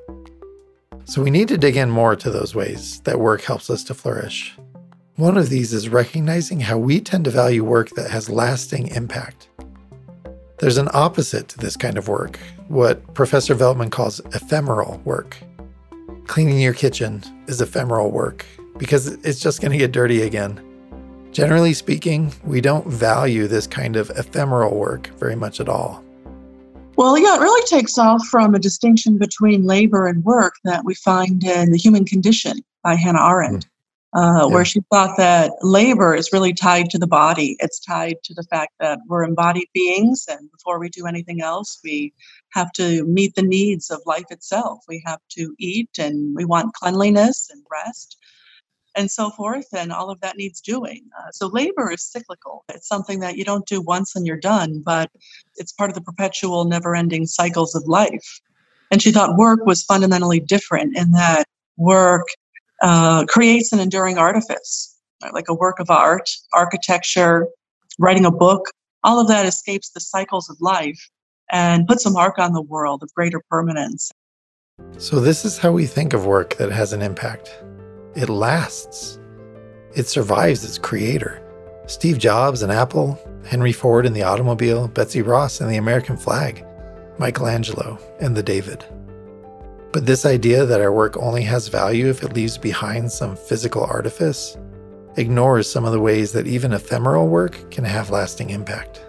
So 1.05 1.21
we 1.21 1.31
need 1.31 1.47
to 1.49 1.57
dig 1.57 1.77
in 1.77 1.89
more 1.89 2.15
to 2.15 2.29
those 2.29 2.55
ways 2.55 3.01
that 3.01 3.19
work 3.19 3.41
helps 3.41 3.69
us 3.69 3.83
to 3.85 3.93
flourish. 3.93 4.55
One 5.15 5.37
of 5.37 5.49
these 5.49 5.73
is 5.73 5.89
recognizing 5.89 6.61
how 6.61 6.77
we 6.77 6.99
tend 6.99 7.25
to 7.25 7.31
value 7.31 7.63
work 7.63 7.89
that 7.91 8.09
has 8.09 8.29
lasting 8.29 8.87
impact. 8.89 9.49
There's 10.61 10.77
an 10.77 10.89
opposite 10.93 11.47
to 11.47 11.57
this 11.57 11.75
kind 11.75 11.97
of 11.97 12.07
work, 12.07 12.37
what 12.67 13.15
Professor 13.15 13.55
Veltman 13.55 13.89
calls 13.89 14.19
ephemeral 14.35 15.01
work. 15.05 15.35
Cleaning 16.27 16.59
your 16.59 16.75
kitchen 16.75 17.23
is 17.47 17.61
ephemeral 17.61 18.11
work 18.11 18.45
because 18.77 19.07
it's 19.07 19.39
just 19.39 19.59
going 19.59 19.71
to 19.71 19.77
get 19.79 19.91
dirty 19.91 20.21
again. 20.21 20.61
Generally 21.31 21.73
speaking, 21.73 22.31
we 22.43 22.61
don't 22.61 22.85
value 22.85 23.47
this 23.47 23.65
kind 23.65 23.95
of 23.95 24.11
ephemeral 24.11 24.77
work 24.77 25.07
very 25.17 25.35
much 25.35 25.59
at 25.59 25.67
all. 25.67 26.03
Well, 26.95 27.17
yeah, 27.17 27.37
it 27.37 27.41
really 27.41 27.65
takes 27.65 27.97
off 27.97 28.23
from 28.27 28.53
a 28.53 28.59
distinction 28.59 29.17
between 29.17 29.63
labor 29.63 30.05
and 30.05 30.23
work 30.23 30.53
that 30.63 30.85
we 30.85 30.93
find 30.93 31.43
in 31.43 31.71
The 31.71 31.77
Human 31.79 32.05
Condition 32.05 32.59
by 32.83 32.93
Hannah 32.93 33.27
Arendt. 33.27 33.65
Uh, 34.13 34.39
yeah. 34.41 34.53
where 34.53 34.65
she 34.65 34.81
thought 34.91 35.15
that 35.15 35.53
labor 35.61 36.13
is 36.13 36.33
really 36.33 36.53
tied 36.53 36.89
to 36.89 36.97
the 36.97 37.07
body. 37.07 37.55
It's 37.59 37.79
tied 37.79 38.17
to 38.25 38.33
the 38.33 38.43
fact 38.43 38.73
that 38.81 38.99
we're 39.07 39.23
embodied 39.23 39.69
beings, 39.73 40.25
and 40.29 40.51
before 40.51 40.79
we 40.79 40.89
do 40.89 41.05
anything 41.05 41.41
else, 41.41 41.79
we 41.81 42.13
have 42.51 42.73
to 42.73 43.05
meet 43.05 43.35
the 43.35 43.41
needs 43.41 43.89
of 43.89 44.01
life 44.05 44.25
itself. 44.29 44.79
We 44.89 45.01
have 45.05 45.21
to 45.37 45.55
eat, 45.59 45.91
and 45.97 46.35
we 46.35 46.43
want 46.43 46.73
cleanliness 46.73 47.49
and 47.51 47.63
rest. 47.71 48.17
And 48.97 49.09
so 49.09 49.29
forth, 49.29 49.67
and 49.73 49.93
all 49.93 50.09
of 50.09 50.19
that 50.19 50.35
needs 50.35 50.59
doing. 50.59 51.05
Uh, 51.17 51.31
so, 51.31 51.47
labor 51.47 51.89
is 51.89 52.03
cyclical. 52.03 52.65
It's 52.67 52.89
something 52.89 53.21
that 53.21 53.37
you 53.37 53.45
don't 53.45 53.65
do 53.65 53.79
once 53.81 54.17
and 54.17 54.27
you're 54.27 54.35
done, 54.35 54.81
but 54.85 55.09
it's 55.55 55.71
part 55.71 55.89
of 55.89 55.95
the 55.95 56.01
perpetual, 56.01 56.65
never 56.65 56.93
ending 56.93 57.25
cycles 57.25 57.73
of 57.75 57.83
life. 57.87 58.41
And 58.91 59.01
she 59.01 59.13
thought 59.13 59.37
work 59.37 59.65
was 59.65 59.83
fundamentally 59.83 60.41
different 60.41 60.97
in 60.97 61.11
that 61.11 61.45
work 61.77 62.27
uh, 62.81 63.25
creates 63.25 63.71
an 63.71 63.79
enduring 63.79 64.17
artifice, 64.17 64.97
right? 65.23 65.33
like 65.33 65.47
a 65.47 65.53
work 65.53 65.79
of 65.79 65.89
art, 65.89 66.29
architecture, 66.53 67.47
writing 67.99 68.25
a 68.25 68.31
book. 68.31 68.65
All 69.03 69.19
of 69.19 69.27
that 69.27 69.45
escapes 69.45 69.91
the 69.91 69.99
cycles 69.99 70.49
of 70.49 70.57
life 70.59 70.99
and 71.51 71.87
puts 71.87 72.05
a 72.05 72.11
mark 72.11 72.39
on 72.39 72.53
the 72.53 72.61
world 72.61 73.03
of 73.03 73.13
greater 73.13 73.41
permanence. 73.49 74.11
So, 74.97 75.19
this 75.19 75.45
is 75.45 75.57
how 75.57 75.71
we 75.71 75.85
think 75.85 76.13
of 76.13 76.25
work 76.25 76.55
that 76.57 76.71
has 76.71 76.93
an 76.93 77.01
impact 77.01 77.55
it 78.15 78.29
lasts, 78.29 79.19
it 79.95 80.07
survives 80.07 80.65
its 80.65 80.77
creator. 80.77 81.41
Steve 81.85 82.17
Jobs 82.17 82.61
and 82.61 82.71
Apple, 82.71 83.19
Henry 83.45 83.71
Ford 83.71 84.05
and 84.05 84.15
the 84.15 84.23
automobile, 84.23 84.87
Betsy 84.87 85.21
Ross 85.21 85.61
and 85.61 85.69
the 85.69 85.77
American 85.77 86.17
flag, 86.17 86.65
Michelangelo 87.17 87.97
and 88.19 88.35
the 88.35 88.43
David. 88.43 88.85
But 89.93 90.05
this 90.05 90.25
idea 90.25 90.65
that 90.65 90.79
our 90.79 90.91
work 90.91 91.17
only 91.17 91.43
has 91.43 91.67
value 91.67 92.07
if 92.09 92.23
it 92.23 92.33
leaves 92.33 92.57
behind 92.57 93.11
some 93.11 93.35
physical 93.35 93.83
artifice 93.83 94.57
ignores 95.17 95.69
some 95.69 95.83
of 95.83 95.91
the 95.91 95.99
ways 95.99 96.31
that 96.31 96.47
even 96.47 96.71
ephemeral 96.71 97.27
work 97.27 97.69
can 97.71 97.83
have 97.83 98.09
lasting 98.09 98.51
impact. 98.51 99.05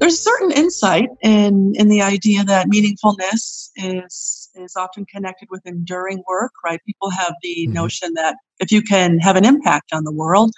There's 0.00 0.14
a 0.14 0.16
certain 0.16 0.50
insight 0.50 1.08
in, 1.20 1.74
in 1.76 1.88
the 1.88 2.02
idea 2.02 2.42
that 2.42 2.66
meaningfulness 2.66 3.70
is, 3.76 4.50
is 4.56 4.74
often 4.74 5.06
connected 5.06 5.46
with 5.48 5.64
enduring 5.64 6.24
work, 6.28 6.50
right? 6.64 6.80
People 6.84 7.10
have 7.10 7.34
the 7.42 7.66
mm-hmm. 7.66 7.74
notion 7.74 8.14
that 8.14 8.36
if 8.58 8.72
you 8.72 8.82
can 8.82 9.20
have 9.20 9.36
an 9.36 9.44
impact 9.44 9.92
on 9.92 10.02
the 10.02 10.12
world, 10.12 10.50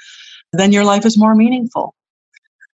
then 0.54 0.72
your 0.72 0.84
life 0.84 1.04
is 1.04 1.18
more 1.18 1.34
meaningful. 1.34 1.94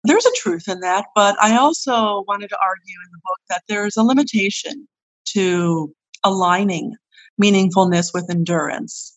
There's 0.06 0.26
a 0.26 0.32
truth 0.36 0.68
in 0.68 0.80
that, 0.80 1.06
but 1.14 1.36
I 1.40 1.56
also 1.56 2.24
wanted 2.28 2.50
to 2.50 2.58
argue 2.64 2.96
in 3.06 3.12
the 3.12 3.22
book 3.24 3.40
that 3.50 3.62
there's 3.68 3.96
a 3.96 4.04
limitation 4.04 4.88
to 5.26 5.94
aligning 6.26 6.94
meaningfulness 7.42 8.14
with 8.14 8.30
endurance, 8.30 9.14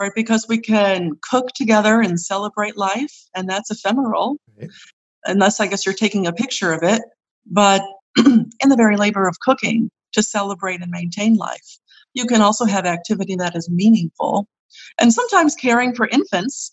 right? 0.00 0.12
Because 0.14 0.46
we 0.48 0.58
can 0.58 1.12
cook 1.28 1.48
together 1.54 2.00
and 2.00 2.20
celebrate 2.20 2.76
life, 2.76 3.14
and 3.34 3.48
that's 3.48 3.70
ephemeral, 3.70 4.36
right. 4.56 4.70
unless 5.24 5.58
I 5.58 5.66
guess 5.66 5.84
you're 5.84 5.94
taking 5.94 6.28
a 6.28 6.32
picture 6.32 6.72
of 6.72 6.84
it. 6.84 7.02
But 7.46 7.82
in 8.16 8.68
the 8.68 8.76
very 8.76 8.96
labor 8.96 9.26
of 9.26 9.40
cooking, 9.40 9.90
to 10.12 10.22
celebrate 10.22 10.82
and 10.82 10.90
maintain 10.90 11.36
life. 11.36 11.78
You 12.14 12.26
can 12.26 12.42
also 12.42 12.64
have 12.64 12.86
activity 12.86 13.36
that 13.36 13.56
is 13.56 13.70
meaningful. 13.70 14.48
And 15.00 15.12
sometimes 15.12 15.54
caring 15.54 15.94
for 15.94 16.08
infants 16.08 16.72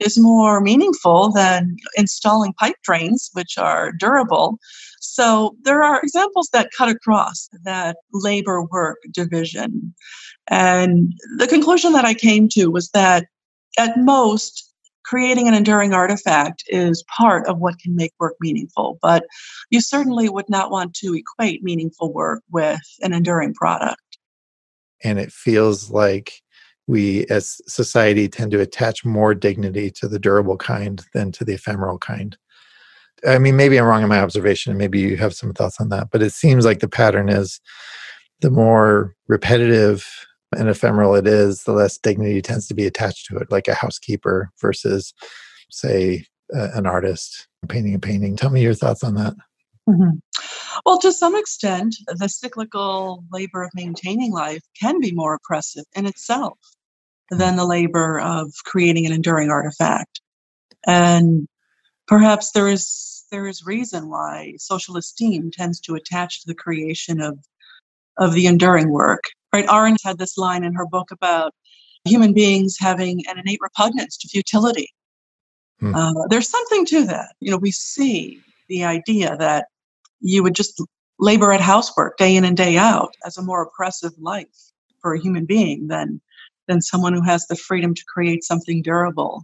is 0.00 0.18
more 0.18 0.60
meaningful 0.60 1.30
than 1.30 1.76
installing 1.96 2.52
pipe 2.54 2.76
drains, 2.82 3.30
which 3.32 3.56
are 3.58 3.92
durable. 3.92 4.58
So 5.06 5.56
there 5.62 5.82
are 5.82 6.00
examples 6.00 6.48
that 6.52 6.70
cut 6.76 6.88
across 6.88 7.48
that 7.64 7.96
labor 8.12 8.64
work 8.64 8.98
division. 9.12 9.94
And 10.48 11.12
the 11.38 11.46
conclusion 11.46 11.92
that 11.92 12.04
I 12.04 12.14
came 12.14 12.48
to 12.50 12.66
was 12.66 12.90
that 12.90 13.26
at 13.78 13.96
most, 13.98 14.72
creating 15.04 15.46
an 15.46 15.54
enduring 15.54 15.92
artifact 15.92 16.64
is 16.68 17.04
part 17.14 17.46
of 17.46 17.58
what 17.58 17.78
can 17.78 17.94
make 17.94 18.12
work 18.18 18.34
meaningful. 18.40 18.98
But 19.02 19.24
you 19.70 19.80
certainly 19.80 20.28
would 20.28 20.48
not 20.48 20.70
want 20.70 20.94
to 20.94 21.14
equate 21.14 21.62
meaningful 21.62 22.12
work 22.12 22.42
with 22.50 22.80
an 23.02 23.12
enduring 23.12 23.54
product. 23.54 24.00
And 25.02 25.18
it 25.18 25.30
feels 25.30 25.90
like 25.90 26.40
we 26.86 27.26
as 27.26 27.60
society 27.66 28.28
tend 28.28 28.50
to 28.52 28.60
attach 28.60 29.04
more 29.04 29.34
dignity 29.34 29.90
to 29.90 30.08
the 30.08 30.18
durable 30.18 30.56
kind 30.56 31.04
than 31.12 31.32
to 31.32 31.44
the 31.44 31.54
ephemeral 31.54 31.98
kind. 31.98 32.36
I 33.26 33.38
mean, 33.38 33.56
maybe 33.56 33.78
I'm 33.78 33.86
wrong 33.86 34.02
in 34.02 34.08
my 34.08 34.20
observation, 34.20 34.70
and 34.70 34.78
maybe 34.78 35.00
you 35.00 35.16
have 35.16 35.34
some 35.34 35.52
thoughts 35.52 35.80
on 35.80 35.88
that, 35.90 36.08
but 36.10 36.22
it 36.22 36.32
seems 36.32 36.64
like 36.64 36.80
the 36.80 36.88
pattern 36.88 37.28
is 37.28 37.60
the 38.40 38.50
more 38.50 39.14
repetitive 39.28 40.06
and 40.56 40.68
ephemeral 40.68 41.14
it 41.14 41.26
is, 41.26 41.64
the 41.64 41.72
less 41.72 41.98
dignity 41.98 42.42
tends 42.42 42.68
to 42.68 42.74
be 42.74 42.86
attached 42.86 43.26
to 43.26 43.36
it, 43.36 43.50
like 43.50 43.68
a 43.68 43.74
housekeeper 43.74 44.50
versus, 44.60 45.14
say, 45.70 46.26
uh, 46.54 46.68
an 46.74 46.86
artist 46.86 47.48
painting 47.68 47.94
a 47.94 47.98
painting. 47.98 48.36
Tell 48.36 48.50
me 48.50 48.62
your 48.62 48.74
thoughts 48.74 49.02
on 49.02 49.14
that. 49.14 49.34
Mm-hmm. 49.88 50.18
Well, 50.84 50.98
to 50.98 51.12
some 51.12 51.34
extent, 51.34 51.96
the 52.06 52.28
cyclical 52.28 53.24
labor 53.32 53.62
of 53.62 53.70
maintaining 53.74 54.32
life 54.32 54.62
can 54.80 55.00
be 55.00 55.12
more 55.12 55.34
oppressive 55.34 55.84
in 55.94 56.06
itself 56.06 56.58
than 57.30 57.56
the 57.56 57.64
labor 57.66 58.20
of 58.20 58.50
creating 58.64 59.06
an 59.06 59.12
enduring 59.12 59.50
artifact. 59.50 60.20
And 60.86 61.48
perhaps 62.06 62.52
there 62.52 62.68
is 62.68 63.13
there 63.34 63.48
is 63.48 63.66
reason 63.66 64.08
why 64.08 64.54
social 64.58 64.96
esteem 64.96 65.50
tends 65.50 65.80
to 65.80 65.96
attach 65.96 66.40
to 66.40 66.46
the 66.46 66.54
creation 66.54 67.20
of 67.20 67.36
of 68.16 68.32
the 68.32 68.46
enduring 68.46 68.90
work. 68.90 69.24
Right? 69.52 69.68
Arendt 69.68 69.98
had 70.04 70.18
this 70.18 70.38
line 70.38 70.62
in 70.62 70.72
her 70.74 70.86
book 70.86 71.10
about 71.10 71.52
human 72.04 72.32
beings 72.32 72.76
having 72.78 73.26
an 73.26 73.36
innate 73.40 73.58
repugnance 73.60 74.16
to 74.18 74.28
futility. 74.28 74.88
Hmm. 75.80 75.96
Uh, 75.96 76.26
there's 76.30 76.48
something 76.48 76.86
to 76.86 77.04
that. 77.06 77.34
You 77.40 77.50
know, 77.50 77.56
we 77.56 77.72
see 77.72 78.40
the 78.68 78.84
idea 78.84 79.36
that 79.38 79.66
you 80.20 80.44
would 80.44 80.54
just 80.54 80.80
labor 81.18 81.50
at 81.52 81.60
housework 81.60 82.16
day 82.16 82.36
in 82.36 82.44
and 82.44 82.56
day 82.56 82.76
out 82.76 83.14
as 83.26 83.36
a 83.36 83.42
more 83.42 83.62
oppressive 83.62 84.12
life 84.16 84.58
for 85.00 85.14
a 85.14 85.20
human 85.20 85.44
being 85.44 85.88
than 85.88 86.20
than 86.68 86.80
someone 86.80 87.12
who 87.12 87.22
has 87.22 87.46
the 87.48 87.56
freedom 87.56 87.94
to 87.94 88.04
create 88.06 88.44
something 88.44 88.80
durable. 88.80 89.42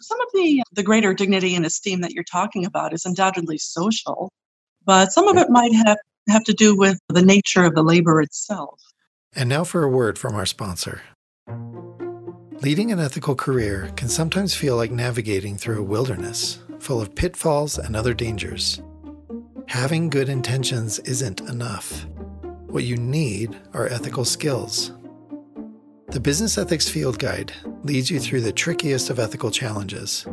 Some 0.00 0.20
of 0.20 0.28
the 0.32 0.60
uh, 0.60 0.64
the 0.72 0.82
greater 0.82 1.14
dignity 1.14 1.54
and 1.54 1.66
esteem 1.66 2.00
that 2.00 2.12
you're 2.12 2.24
talking 2.24 2.64
about 2.64 2.94
is 2.94 3.04
undoubtedly 3.04 3.58
social, 3.58 4.32
but 4.84 5.12
some 5.12 5.28
of 5.28 5.36
it 5.36 5.50
might 5.50 5.74
have 5.74 5.98
have 6.28 6.44
to 6.44 6.54
do 6.54 6.76
with 6.76 6.98
the 7.08 7.22
nature 7.22 7.64
of 7.64 7.74
the 7.74 7.82
labor 7.82 8.20
itself. 8.20 8.80
And 9.34 9.48
now 9.48 9.64
for 9.64 9.82
a 9.82 9.88
word 9.88 10.18
from 10.18 10.34
our 10.34 10.46
sponsor. 10.46 11.02
Leading 12.62 12.92
an 12.92 13.00
ethical 13.00 13.34
career 13.34 13.90
can 13.96 14.08
sometimes 14.08 14.54
feel 14.54 14.76
like 14.76 14.90
navigating 14.90 15.56
through 15.56 15.80
a 15.80 15.84
wilderness 15.84 16.58
full 16.78 17.00
of 17.00 17.14
pitfalls 17.14 17.78
and 17.78 17.96
other 17.96 18.14
dangers. 18.14 18.82
Having 19.66 20.10
good 20.10 20.28
intentions 20.28 20.98
isn't 21.00 21.40
enough. 21.42 22.06
What 22.66 22.84
you 22.84 22.96
need 22.96 23.56
are 23.72 23.86
ethical 23.86 24.24
skills. 24.24 24.92
The 26.08 26.20
Business 26.20 26.58
Ethics 26.58 26.88
Field 26.88 27.18
Guide 27.18 27.52
leads 27.82 28.10
you 28.10 28.20
through 28.20 28.42
the 28.42 28.52
trickiest 28.52 29.10
of 29.10 29.18
ethical 29.18 29.50
challenges. 29.50 30.26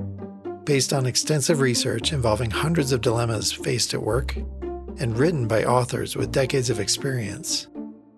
Based 0.63 0.91
on 0.91 1.05
extensive 1.05 1.61
research 1.61 2.11
involving 2.11 2.51
hundreds 2.51 2.91
of 2.91 3.01
dilemmas 3.01 3.51
faced 3.51 3.93
at 3.93 4.01
work 4.01 4.35
and 4.99 5.17
written 5.17 5.47
by 5.47 5.63
authors 5.63 6.15
with 6.15 6.31
decades 6.31 6.69
of 6.69 6.79
experience, 6.79 7.67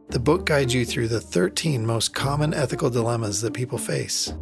the 0.10 0.20
book 0.20 0.46
guides 0.46 0.74
you 0.74 0.86
through 0.86 1.08
the 1.10 1.22
13 1.22 1.86
most 1.86 2.16
common 2.16 2.54
ethical 2.54 2.90
dilemmas 2.90 3.42
that 3.42 3.54
people 3.54 3.78
face. 3.78 4.34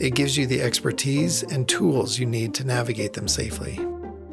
It 0.00 0.16
gives 0.16 0.36
you 0.36 0.46
the 0.46 0.62
expertise 0.62 1.44
and 1.44 1.68
tools 1.68 2.18
you 2.18 2.26
need 2.26 2.54
to 2.54 2.66
navigate 2.66 3.12
them 3.12 3.28
safely. 3.28 3.78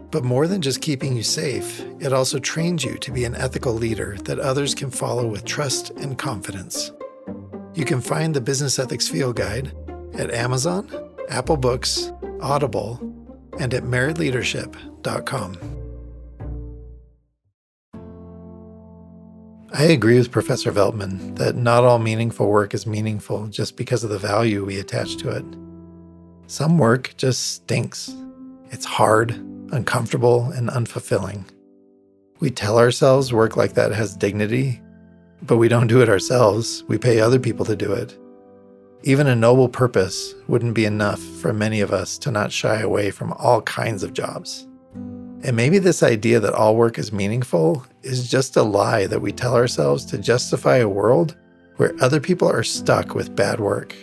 But 0.09 0.23
more 0.23 0.47
than 0.47 0.61
just 0.61 0.81
keeping 0.81 1.15
you 1.15 1.21
safe, 1.21 1.83
it 1.99 2.13
also 2.13 2.39
trains 2.39 2.83
you 2.83 2.97
to 2.97 3.11
be 3.11 3.25
an 3.25 3.35
ethical 3.35 3.73
leader 3.73 4.17
that 4.23 4.39
others 4.39 4.73
can 4.73 4.89
follow 4.89 5.27
with 5.27 5.45
trust 5.45 5.91
and 5.91 6.17
confidence. 6.17 6.91
You 7.77 7.85
can 7.85 8.01
find 8.01 8.33
the 8.33 8.41
Business 8.41 8.79
Ethics 8.79 9.07
Field 9.07 9.35
Guide 9.35 9.71
at 10.15 10.31
Amazon, 10.31 10.89
Apple 11.29 11.57
Books, 11.57 12.11
Audible, 12.41 12.99
and 13.59 13.71
at 13.71 13.83
meritleadership.com. 13.83 15.57
I 19.73 19.83
agree 19.83 20.17
with 20.17 20.31
Professor 20.31 20.71
Veltman 20.71 21.35
that 21.35 21.55
not 21.55 21.83
all 21.83 21.99
meaningful 21.99 22.49
work 22.49 22.73
is 22.73 22.87
meaningful 22.87 23.45
just 23.45 23.77
because 23.77 24.03
of 24.03 24.09
the 24.09 24.17
value 24.17 24.65
we 24.65 24.79
attach 24.79 25.17
to 25.17 25.29
it. 25.29 25.45
Some 26.47 26.79
work 26.79 27.13
just 27.15 27.53
stinks. 27.53 28.11
It's 28.71 28.85
hard, 28.85 29.33
uncomfortable, 29.71 30.45
and 30.45 30.69
unfulfilling. 30.69 31.43
We 32.39 32.49
tell 32.49 32.79
ourselves 32.79 33.31
work 33.31 33.55
like 33.55 33.73
that 33.73 33.91
has 33.91 34.15
dignity, 34.15 34.81
but 35.43 35.57
we 35.57 35.67
don't 35.67 35.87
do 35.87 36.01
it 36.01 36.09
ourselves. 36.09 36.83
We 36.87 36.97
pay 36.97 37.19
other 37.19 37.39
people 37.39 37.65
to 37.65 37.75
do 37.75 37.93
it. 37.93 38.17
Even 39.03 39.27
a 39.27 39.35
noble 39.35 39.69
purpose 39.69 40.33
wouldn't 40.47 40.73
be 40.73 40.85
enough 40.85 41.19
for 41.19 41.53
many 41.53 41.81
of 41.81 41.91
us 41.91 42.17
to 42.19 42.31
not 42.31 42.51
shy 42.51 42.81
away 42.81 43.11
from 43.11 43.31
all 43.33 43.61
kinds 43.61 44.03
of 44.03 44.13
jobs. 44.13 44.67
And 45.43 45.55
maybe 45.55 45.77
this 45.77 46.01
idea 46.01 46.39
that 46.39 46.53
all 46.53 46.75
work 46.75 46.97
is 46.97 47.13
meaningful 47.13 47.85
is 48.01 48.29
just 48.29 48.57
a 48.57 48.63
lie 48.63 49.05
that 49.05 49.21
we 49.21 49.31
tell 49.31 49.55
ourselves 49.55 50.03
to 50.05 50.17
justify 50.17 50.77
a 50.77 50.89
world 50.89 51.37
where 51.75 51.93
other 52.01 52.19
people 52.19 52.49
are 52.49 52.63
stuck 52.63 53.13
with 53.13 53.35
bad 53.35 53.59
work. 53.59 53.95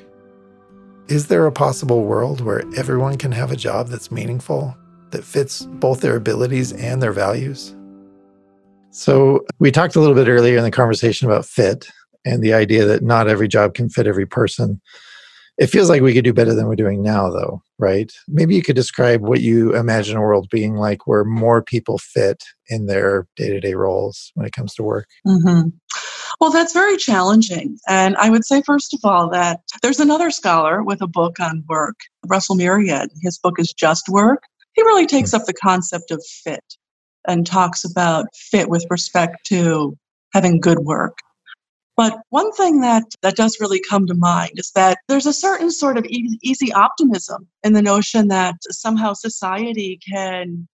Is 1.08 1.26
there 1.26 1.44
a 1.46 1.52
possible 1.52 2.04
world 2.04 2.40
where 2.40 2.62
everyone 2.76 3.18
can 3.18 3.32
have 3.32 3.50
a 3.50 3.56
job 3.56 3.88
that's 3.88 4.12
meaningful 4.12 4.76
that 5.10 5.24
fits 5.24 5.66
both 5.66 6.00
their 6.00 6.16
abilities 6.16 6.72
and 6.72 7.02
their 7.02 7.12
values? 7.12 7.74
So, 8.94 9.44
we 9.58 9.72
talked 9.72 9.96
a 9.96 10.00
little 10.00 10.14
bit 10.14 10.28
earlier 10.28 10.56
in 10.56 10.62
the 10.62 10.70
conversation 10.70 11.26
about 11.26 11.44
fit 11.44 11.90
and 12.24 12.44
the 12.44 12.54
idea 12.54 12.84
that 12.84 13.02
not 13.02 13.26
every 13.26 13.48
job 13.48 13.74
can 13.74 13.88
fit 13.88 14.06
every 14.06 14.24
person. 14.24 14.80
It 15.58 15.66
feels 15.66 15.88
like 15.88 16.00
we 16.00 16.14
could 16.14 16.22
do 16.22 16.32
better 16.32 16.54
than 16.54 16.68
we're 16.68 16.76
doing 16.76 17.02
now, 17.02 17.28
though, 17.28 17.60
right? 17.76 18.12
Maybe 18.28 18.54
you 18.54 18.62
could 18.62 18.76
describe 18.76 19.20
what 19.20 19.40
you 19.40 19.74
imagine 19.74 20.16
a 20.16 20.20
world 20.20 20.48
being 20.48 20.76
like 20.76 21.08
where 21.08 21.24
more 21.24 21.60
people 21.60 21.98
fit 21.98 22.44
in 22.68 22.86
their 22.86 23.26
day 23.34 23.50
to 23.50 23.58
day 23.58 23.74
roles 23.74 24.30
when 24.34 24.46
it 24.46 24.52
comes 24.52 24.74
to 24.74 24.84
work. 24.84 25.08
Mm-hmm. 25.26 25.70
Well, 26.40 26.50
that's 26.52 26.72
very 26.72 26.96
challenging. 26.96 27.76
And 27.88 28.16
I 28.16 28.30
would 28.30 28.44
say, 28.44 28.62
first 28.62 28.94
of 28.94 29.00
all, 29.02 29.28
that 29.30 29.60
there's 29.82 30.00
another 30.00 30.30
scholar 30.30 30.84
with 30.84 31.02
a 31.02 31.08
book 31.08 31.40
on 31.40 31.64
work, 31.68 31.96
Russell 32.26 32.56
Muirhead. 32.56 33.08
His 33.22 33.38
book 33.38 33.58
is 33.58 33.72
Just 33.72 34.08
Work 34.08 34.44
he 34.74 34.82
really 34.82 35.06
takes 35.06 35.30
hmm. 35.30 35.36
up 35.36 35.46
the 35.46 35.54
concept 35.54 36.10
of 36.10 36.22
fit 36.44 36.64
and 37.26 37.46
talks 37.46 37.84
about 37.84 38.26
fit 38.34 38.68
with 38.68 38.84
respect 38.90 39.46
to 39.46 39.96
having 40.32 40.60
good 40.60 40.80
work. 40.80 41.18
But 41.96 42.18
one 42.30 42.50
thing 42.52 42.80
that, 42.80 43.04
that 43.22 43.36
does 43.36 43.58
really 43.60 43.80
come 43.80 44.06
to 44.06 44.14
mind 44.14 44.52
is 44.56 44.72
that 44.74 44.98
there's 45.08 45.26
a 45.26 45.32
certain 45.32 45.70
sort 45.70 45.96
of 45.96 46.04
easy, 46.06 46.38
easy 46.42 46.72
optimism 46.72 47.46
in 47.62 47.72
the 47.72 47.82
notion 47.82 48.28
that 48.28 48.56
somehow 48.70 49.12
society 49.12 49.98
can 50.12 50.66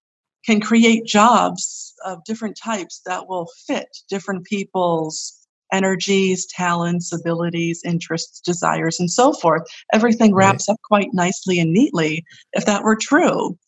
can 0.46 0.58
create 0.58 1.04
jobs 1.04 1.92
of 2.06 2.24
different 2.24 2.56
types 2.56 3.02
that 3.04 3.28
will 3.28 3.46
fit 3.66 3.88
different 4.08 4.44
people's 4.46 5.39
energies, 5.72 6.46
talents, 6.46 7.12
abilities, 7.12 7.82
interests, 7.84 8.40
desires, 8.40 9.00
and 9.00 9.10
so 9.10 9.32
forth. 9.32 9.62
Everything 9.92 10.34
wraps 10.34 10.68
right. 10.68 10.74
up 10.74 10.80
quite 10.82 11.08
nicely 11.12 11.58
and 11.58 11.72
neatly 11.72 12.24
if 12.52 12.66
that 12.66 12.82
were 12.82 12.96
true. 12.96 13.58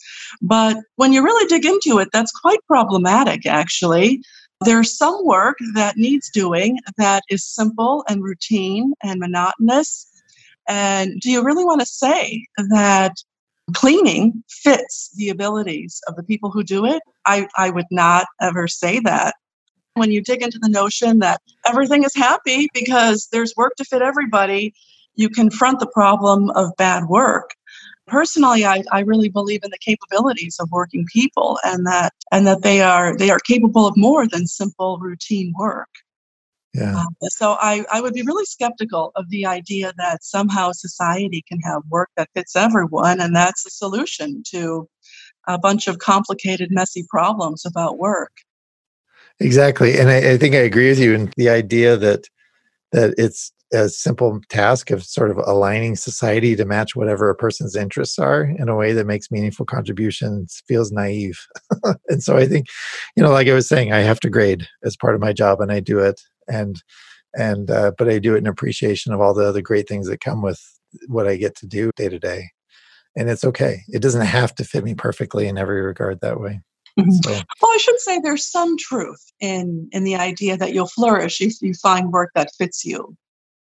But 0.41 0.77
when 0.97 1.13
you 1.13 1.23
really 1.23 1.47
dig 1.49 1.65
into 1.65 1.99
it, 1.99 2.09
that's 2.13 2.33
quite 2.33 2.59
problematic, 2.67 3.47
actually. 3.47 4.23
There's 4.65 4.97
some 4.97 5.25
work 5.25 5.59
that 5.75 5.97
needs 5.97 6.31
doing 6.31 6.79
that 6.97 7.23
is 7.29 7.45
simple 7.45 8.05
and 8.09 8.23
routine 8.23 8.95
and 9.03 9.19
monotonous. 9.19 10.09
And 10.69 11.21
do 11.21 11.31
you 11.31 11.43
really 11.43 11.65
want 11.65 11.81
to 11.81 11.87
say 11.87 12.47
that 12.71 13.13
cleaning 13.75 14.45
fits 14.49 15.11
the 15.17 15.31
abilities 15.31 16.01
of 16.07 16.17
the 16.17 16.23
people 16.23 16.51
who 16.51 16.63
do 16.63 16.85
it? 16.85 17.03
I, 17.27 17.49
I 17.57 17.71
would 17.71 17.87
not 17.91 18.27
ever 18.41 18.69
say 18.69 19.01
that. 19.01 19.35
When 19.95 20.11
you 20.11 20.23
dig 20.23 20.43
into 20.43 20.59
the 20.59 20.69
notion 20.69 21.19
that 21.19 21.43
everything 21.67 22.03
is 22.03 22.15
happy 22.15 22.69
because 22.73 23.29
there's 23.31 23.55
work 23.57 23.75
to 23.77 23.85
fit 23.85 24.03
everybody, 24.03 24.73
you 25.15 25.29
confront 25.29 25.81
the 25.81 25.87
problem 25.87 26.51
of 26.51 26.71
bad 26.77 27.05
work. 27.07 27.51
personally 28.07 28.65
I, 28.65 28.83
I 28.91 29.01
really 29.01 29.29
believe 29.29 29.61
in 29.65 29.71
the 29.71 29.79
capabilities 29.79 30.57
of 30.59 30.71
working 30.71 31.07
people 31.13 31.59
and 31.65 31.87
that 31.87 32.13
and 32.31 32.47
that 32.47 32.63
they 32.63 32.81
are 32.81 33.17
they 33.17 33.31
are 33.31 33.39
capable 33.39 33.87
of 33.87 33.97
more 33.97 34.27
than 34.27 34.47
simple 34.47 34.99
routine 34.99 35.55
work 35.59 35.89
yeah. 36.75 36.97
Um, 37.01 37.15
so 37.25 37.59
I, 37.61 37.85
I 37.93 38.01
would 38.01 38.15
be 38.15 38.23
really 38.23 38.47
skeptical 38.47 39.13
of 39.15 39.29
the 39.29 39.45
idea 39.45 39.93
that 39.99 40.25
somehow 40.25 40.73
society 40.73 41.45
can 41.47 41.61
have 41.61 41.83
work 41.91 42.09
that 42.17 42.31
fits 42.35 42.57
everyone 42.57 43.21
and 43.21 43.37
that's 43.37 43.65
the 43.65 43.71
solution 43.71 44.43
to 44.53 44.89
a 45.47 45.59
bunch 45.59 45.87
of 45.87 45.99
complicated 45.99 46.71
messy 46.71 47.05
problems 47.11 47.67
about 47.67 47.99
work 47.99 48.33
exactly 49.41 49.99
and 49.99 50.11
I, 50.11 50.33
I 50.33 50.39
think 50.39 50.55
i 50.55 50.59
agree 50.59 50.89
with 50.89 50.99
you 50.99 51.15
in 51.15 51.33
the 51.37 51.49
idea 51.49 51.97
that 51.97 52.27
that 52.93 53.15
it's 53.17 53.53
a 53.73 53.89
simple 53.89 54.41
task 54.51 54.91
of 54.91 55.03
sort 55.03 55.31
of 55.31 55.39
aligning 55.39 55.97
society 55.97 56.55
to 56.55 56.65
match 56.65 56.95
whatever 56.95 57.31
a 57.31 57.35
person's 57.35 57.75
interests 57.75 58.19
are 58.19 58.43
in 58.45 58.69
a 58.69 58.77
way 58.77 58.93
that 58.93 59.07
makes 59.07 59.31
meaningful 59.31 59.65
contributions 59.65 60.63
feels 60.69 60.93
naive. 60.93 61.47
and 62.09 62.23
so 62.23 62.37
I 62.37 62.47
think, 62.47 62.67
you 63.17 63.23
know, 63.23 63.31
like 63.31 63.49
I 63.49 63.55
was 63.55 63.69
saying, 63.69 63.93
I 63.93 64.01
have 64.01 64.21
to 64.21 64.31
grade 64.31 64.69
as 64.85 64.97
part 64.97 65.15
of 65.15 65.21
my 65.21 65.33
job 65.33 65.61
and 65.61 65.73
I 65.73 65.81
do 65.81 65.99
it. 65.99 66.21
And, 66.49 66.83
and, 67.35 67.71
uh, 67.71 67.93
but 67.97 68.11
I 68.11 68.19
do 68.19 68.35
it 68.35 68.39
in 68.39 68.47
appreciation 68.47 69.13
of 69.13 69.21
all 69.21 69.33
the 69.33 69.47
other 69.47 69.63
great 69.63 69.89
things 69.89 70.07
that 70.09 70.21
come 70.21 70.43
with 70.43 70.61
what 71.07 71.27
I 71.27 71.37
get 71.37 71.57
to 71.57 71.67
do 71.67 71.91
day 71.97 72.11
to 72.11 72.19
day. 72.19 72.51
And 73.17 73.31
it's 73.31 73.45
okay. 73.45 73.83
It 73.89 74.03
doesn't 74.03 74.27
have 74.27 74.55
to 74.57 74.65
fit 74.65 74.85
me 74.85 74.95
perfectly 74.95 75.49
in 75.49 75.57
every 75.57 75.81
regard 75.81 76.21
that 76.21 76.41
way. 76.41 76.61
Mm-hmm. 76.99 77.11
So. 77.23 77.31
Well, 77.31 77.73
I 77.73 77.79
should 77.81 77.99
say 78.01 78.19
there's 78.19 78.45
some 78.45 78.77
truth 78.77 79.33
in 79.41 79.89
in 79.93 80.05
the 80.05 80.17
idea 80.17 80.57
that 80.59 80.75
you'll 80.75 80.89
flourish 80.89 81.41
if 81.41 81.61
you 81.63 81.75
find 81.75 82.13
work 82.13 82.31
that 82.35 82.51
fits 82.59 82.85
you 82.85 83.17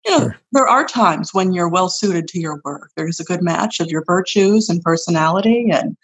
you 0.05 0.11
know, 0.11 0.19
sure. 0.19 0.37
there 0.53 0.67
are 0.67 0.85
times 0.85 1.33
when 1.33 1.53
you're 1.53 1.69
well 1.69 1.89
suited 1.89 2.27
to 2.29 2.41
your 2.41 2.61
work. 2.65 2.91
There's 2.97 3.21
a 3.21 3.25
good 3.25 3.43
match 3.43 3.79
of 3.81 3.89
your 3.89 4.05
virtues 4.05 4.69
and 4.69 4.83
personality 4.83 5.71
and 5.71 5.97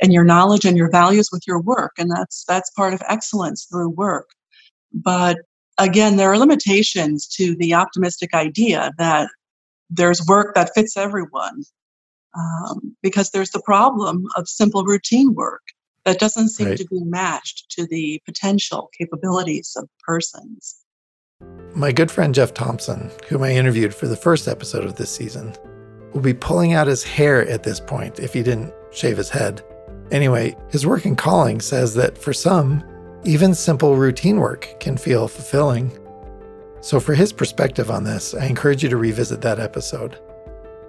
and 0.00 0.12
your 0.12 0.24
knowledge 0.24 0.64
and 0.64 0.76
your 0.76 0.90
values 0.90 1.30
with 1.32 1.42
your 1.46 1.60
work. 1.60 1.92
And 1.98 2.10
that's 2.10 2.44
that's 2.46 2.70
part 2.70 2.94
of 2.94 3.02
excellence 3.08 3.64
through 3.64 3.90
work. 3.90 4.28
But 4.92 5.38
again, 5.78 6.16
there 6.16 6.30
are 6.30 6.38
limitations 6.38 7.26
to 7.28 7.56
the 7.56 7.74
optimistic 7.74 8.34
idea 8.34 8.92
that 8.98 9.28
there's 9.88 10.24
work 10.26 10.54
that 10.54 10.70
fits 10.74 10.96
everyone. 10.96 11.64
Um, 12.38 12.94
because 13.02 13.32
there's 13.32 13.50
the 13.50 13.62
problem 13.62 14.28
of 14.36 14.48
simple 14.48 14.84
routine 14.84 15.34
work 15.34 15.62
that 16.04 16.18
doesn't 16.18 16.48
seem 16.48 16.68
right. 16.68 16.78
to 16.78 16.86
be 16.86 17.00
matched 17.04 17.70
to 17.72 17.86
the 17.86 18.20
potential 18.24 18.90
capabilities 18.96 19.76
of 19.76 19.88
persons. 20.06 20.76
My 21.74 21.92
good 21.92 22.10
friend 22.10 22.34
Jeff 22.34 22.52
Thompson, 22.52 23.10
whom 23.28 23.42
I 23.42 23.52
interviewed 23.52 23.94
for 23.94 24.06
the 24.06 24.16
first 24.16 24.48
episode 24.48 24.84
of 24.84 24.96
this 24.96 25.14
season, 25.14 25.54
will 26.12 26.20
be 26.20 26.34
pulling 26.34 26.72
out 26.72 26.86
his 26.86 27.04
hair 27.04 27.48
at 27.48 27.62
this 27.62 27.80
point 27.80 28.18
if 28.18 28.32
he 28.32 28.42
didn't 28.42 28.72
shave 28.92 29.16
his 29.16 29.30
head. 29.30 29.62
Anyway, 30.10 30.56
his 30.70 30.86
work 30.86 31.06
in 31.06 31.14
calling 31.14 31.60
says 31.60 31.94
that 31.94 32.18
for 32.18 32.32
some, 32.32 32.82
even 33.24 33.54
simple 33.54 33.96
routine 33.96 34.40
work 34.40 34.74
can 34.80 34.96
feel 34.96 35.28
fulfilling. 35.28 35.96
So, 36.80 36.98
for 36.98 37.14
his 37.14 37.32
perspective 37.32 37.90
on 37.90 38.04
this, 38.04 38.34
I 38.34 38.46
encourage 38.46 38.82
you 38.82 38.88
to 38.88 38.96
revisit 38.96 39.42
that 39.42 39.60
episode. 39.60 40.18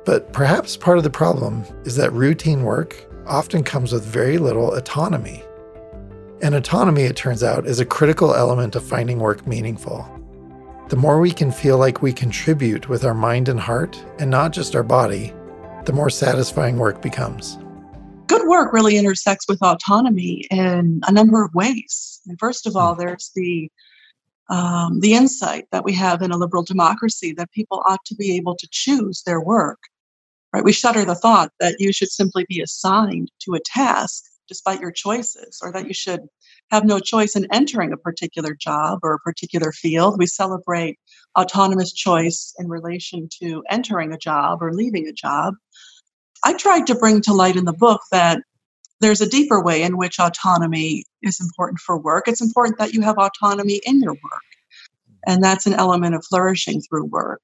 But 0.06 0.34
perhaps 0.34 0.78
part 0.78 0.98
of 0.98 1.04
the 1.04 1.10
problem 1.10 1.64
is 1.84 1.96
that 1.98 2.12
routine 2.14 2.64
work 2.64 3.11
often 3.26 3.64
comes 3.64 3.92
with 3.92 4.04
very 4.04 4.38
little 4.38 4.74
autonomy. 4.74 5.44
And 6.42 6.56
autonomy, 6.56 7.04
it 7.04 7.16
turns 7.16 7.44
out, 7.44 7.68
is 7.68 7.80
a 7.80 7.86
critical 7.86 8.34
element 8.34 8.76
of 8.76 8.84
finding 8.84 9.20
work 9.20 9.46
meaningful. 9.46 10.06
The 10.90 10.96
more 10.96 11.20
we 11.20 11.32
can 11.32 11.52
feel 11.52 11.78
like 11.78 12.02
we 12.02 12.12
contribute 12.12 12.90
with 12.90 13.06
our 13.06 13.14
mind 13.14 13.48
and 13.48 13.60
heart, 13.60 14.04
and 14.20 14.30
not 14.30 14.52
just 14.52 14.76
our 14.76 14.84
body, 14.84 15.34
the 15.86 15.94
more 15.94 16.10
satisfying 16.10 16.78
work 16.78 17.02
becomes. 17.02 17.58
Good 18.28 18.48
work 18.48 18.74
really 18.74 18.98
intersects 18.98 19.48
with 19.48 19.62
autonomy 19.62 20.46
in 20.50 21.02
a 21.08 21.12
number 21.12 21.44
of 21.44 21.54
ways. 21.54 22.22
First 22.40 22.66
of 22.66 22.76
all, 22.76 22.96
there's 22.96 23.32
the 23.36 23.70
um, 24.50 25.00
the 25.00 25.14
insight 25.14 25.66
that 25.72 25.86
we 25.86 25.94
have 25.94 26.22
in 26.22 26.32
a 26.32 26.38
liberal 26.38 26.64
democracy 26.64 27.32
that 27.34 27.52
people 27.52 27.82
ought 27.88 28.04
to 28.06 28.16
be 28.16 28.36
able 28.36 28.56
to 28.58 28.68
choose 28.70 29.24
their 29.24 29.40
work. 29.40 29.80
Right? 30.54 30.64
We 30.64 30.74
shudder 30.74 31.06
the 31.06 31.16
thought 31.16 31.52
that 31.60 31.78
you 31.80 31.94
should 31.94 32.12
simply 32.12 32.46
be 32.50 32.62
assigned 32.62 33.32
to 33.44 33.54
a 33.54 33.60
task 33.60 34.24
despite 34.48 34.82
your 34.82 34.92
choices, 34.92 35.62
or 35.64 35.72
that 35.72 35.88
you 35.88 35.94
should 35.94 36.20
have 36.72 36.84
no 36.84 37.00
choice 37.00 37.38
in 37.38 37.48
entering 37.54 37.94
a 37.94 37.98
particular 37.98 38.54
job 38.54 39.00
or 39.02 39.14
a 39.14 39.20
particular 39.20 39.72
field. 39.72 40.18
We 40.18 40.26
celebrate 40.26 41.00
autonomous 41.40 41.94
choice 41.94 42.54
in 42.60 42.68
relation 42.68 43.30
to 43.42 43.64
entering 43.70 44.12
a 44.12 44.18
job 44.18 44.62
or 44.62 44.74
leaving 44.74 45.08
a 45.08 45.14
job. 45.14 45.54
I 46.44 46.54
tried 46.54 46.86
to 46.88 46.96
bring 46.96 47.22
to 47.22 47.34
light 47.34 47.56
in 47.56 47.64
the 47.64 47.72
book 47.72 48.02
that 48.12 48.42
there's 49.00 49.22
a 49.22 49.30
deeper 49.30 49.64
way 49.64 49.84
in 49.84 49.98
which 49.98 50.20
autonomy 50.20 51.06
is 51.22 51.40
important 51.40 51.80
for 51.80 51.98
work. 51.98 52.28
It's 52.28 52.42
important 52.42 52.78
that 52.78 52.94
you 52.94 53.02
have 53.02 53.18
autonomy 53.18 53.80
in 53.86 54.02
your 54.02 54.14
work. 54.14 54.50
And 55.28 55.42
that's 55.42 55.66
an 55.66 55.74
element 55.74 56.16
of 56.16 56.26
flourishing 56.26 56.82
through 56.82 57.06
work 57.06 57.42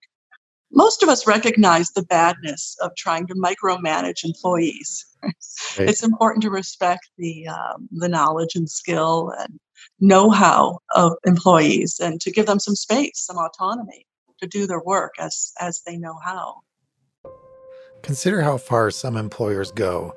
most 0.71 1.03
of 1.03 1.09
us 1.09 1.27
recognize 1.27 1.91
the 1.91 2.03
badness 2.03 2.75
of 2.81 2.91
trying 2.95 3.27
to 3.27 3.35
micromanage 3.35 4.23
employees. 4.23 5.05
Right. 5.23 5.89
It's 5.89 6.03
important 6.03 6.43
to 6.43 6.49
respect 6.49 7.09
the 7.17 7.47
um, 7.47 7.87
the 7.91 8.09
knowledge 8.09 8.55
and 8.55 8.69
skill 8.69 9.33
and 9.39 9.59
know-how 9.99 10.79
of 10.95 11.13
employees, 11.25 11.99
and 11.99 12.21
to 12.21 12.31
give 12.31 12.45
them 12.45 12.59
some 12.59 12.75
space, 12.75 13.25
some 13.25 13.37
autonomy 13.37 14.05
to 14.39 14.47
do 14.47 14.67
their 14.67 14.81
work 14.81 15.13
as 15.19 15.53
as 15.59 15.81
they 15.85 15.97
know 15.97 16.17
how. 16.23 16.61
Consider 18.03 18.41
how 18.41 18.57
far 18.57 18.91
some 18.91 19.17
employers 19.17 19.71
go 19.71 20.15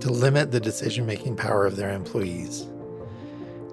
to 0.00 0.10
limit 0.10 0.52
the 0.52 0.60
decision-making 0.60 1.34
power 1.36 1.64
of 1.66 1.76
their 1.76 1.90
employees. 1.90 2.66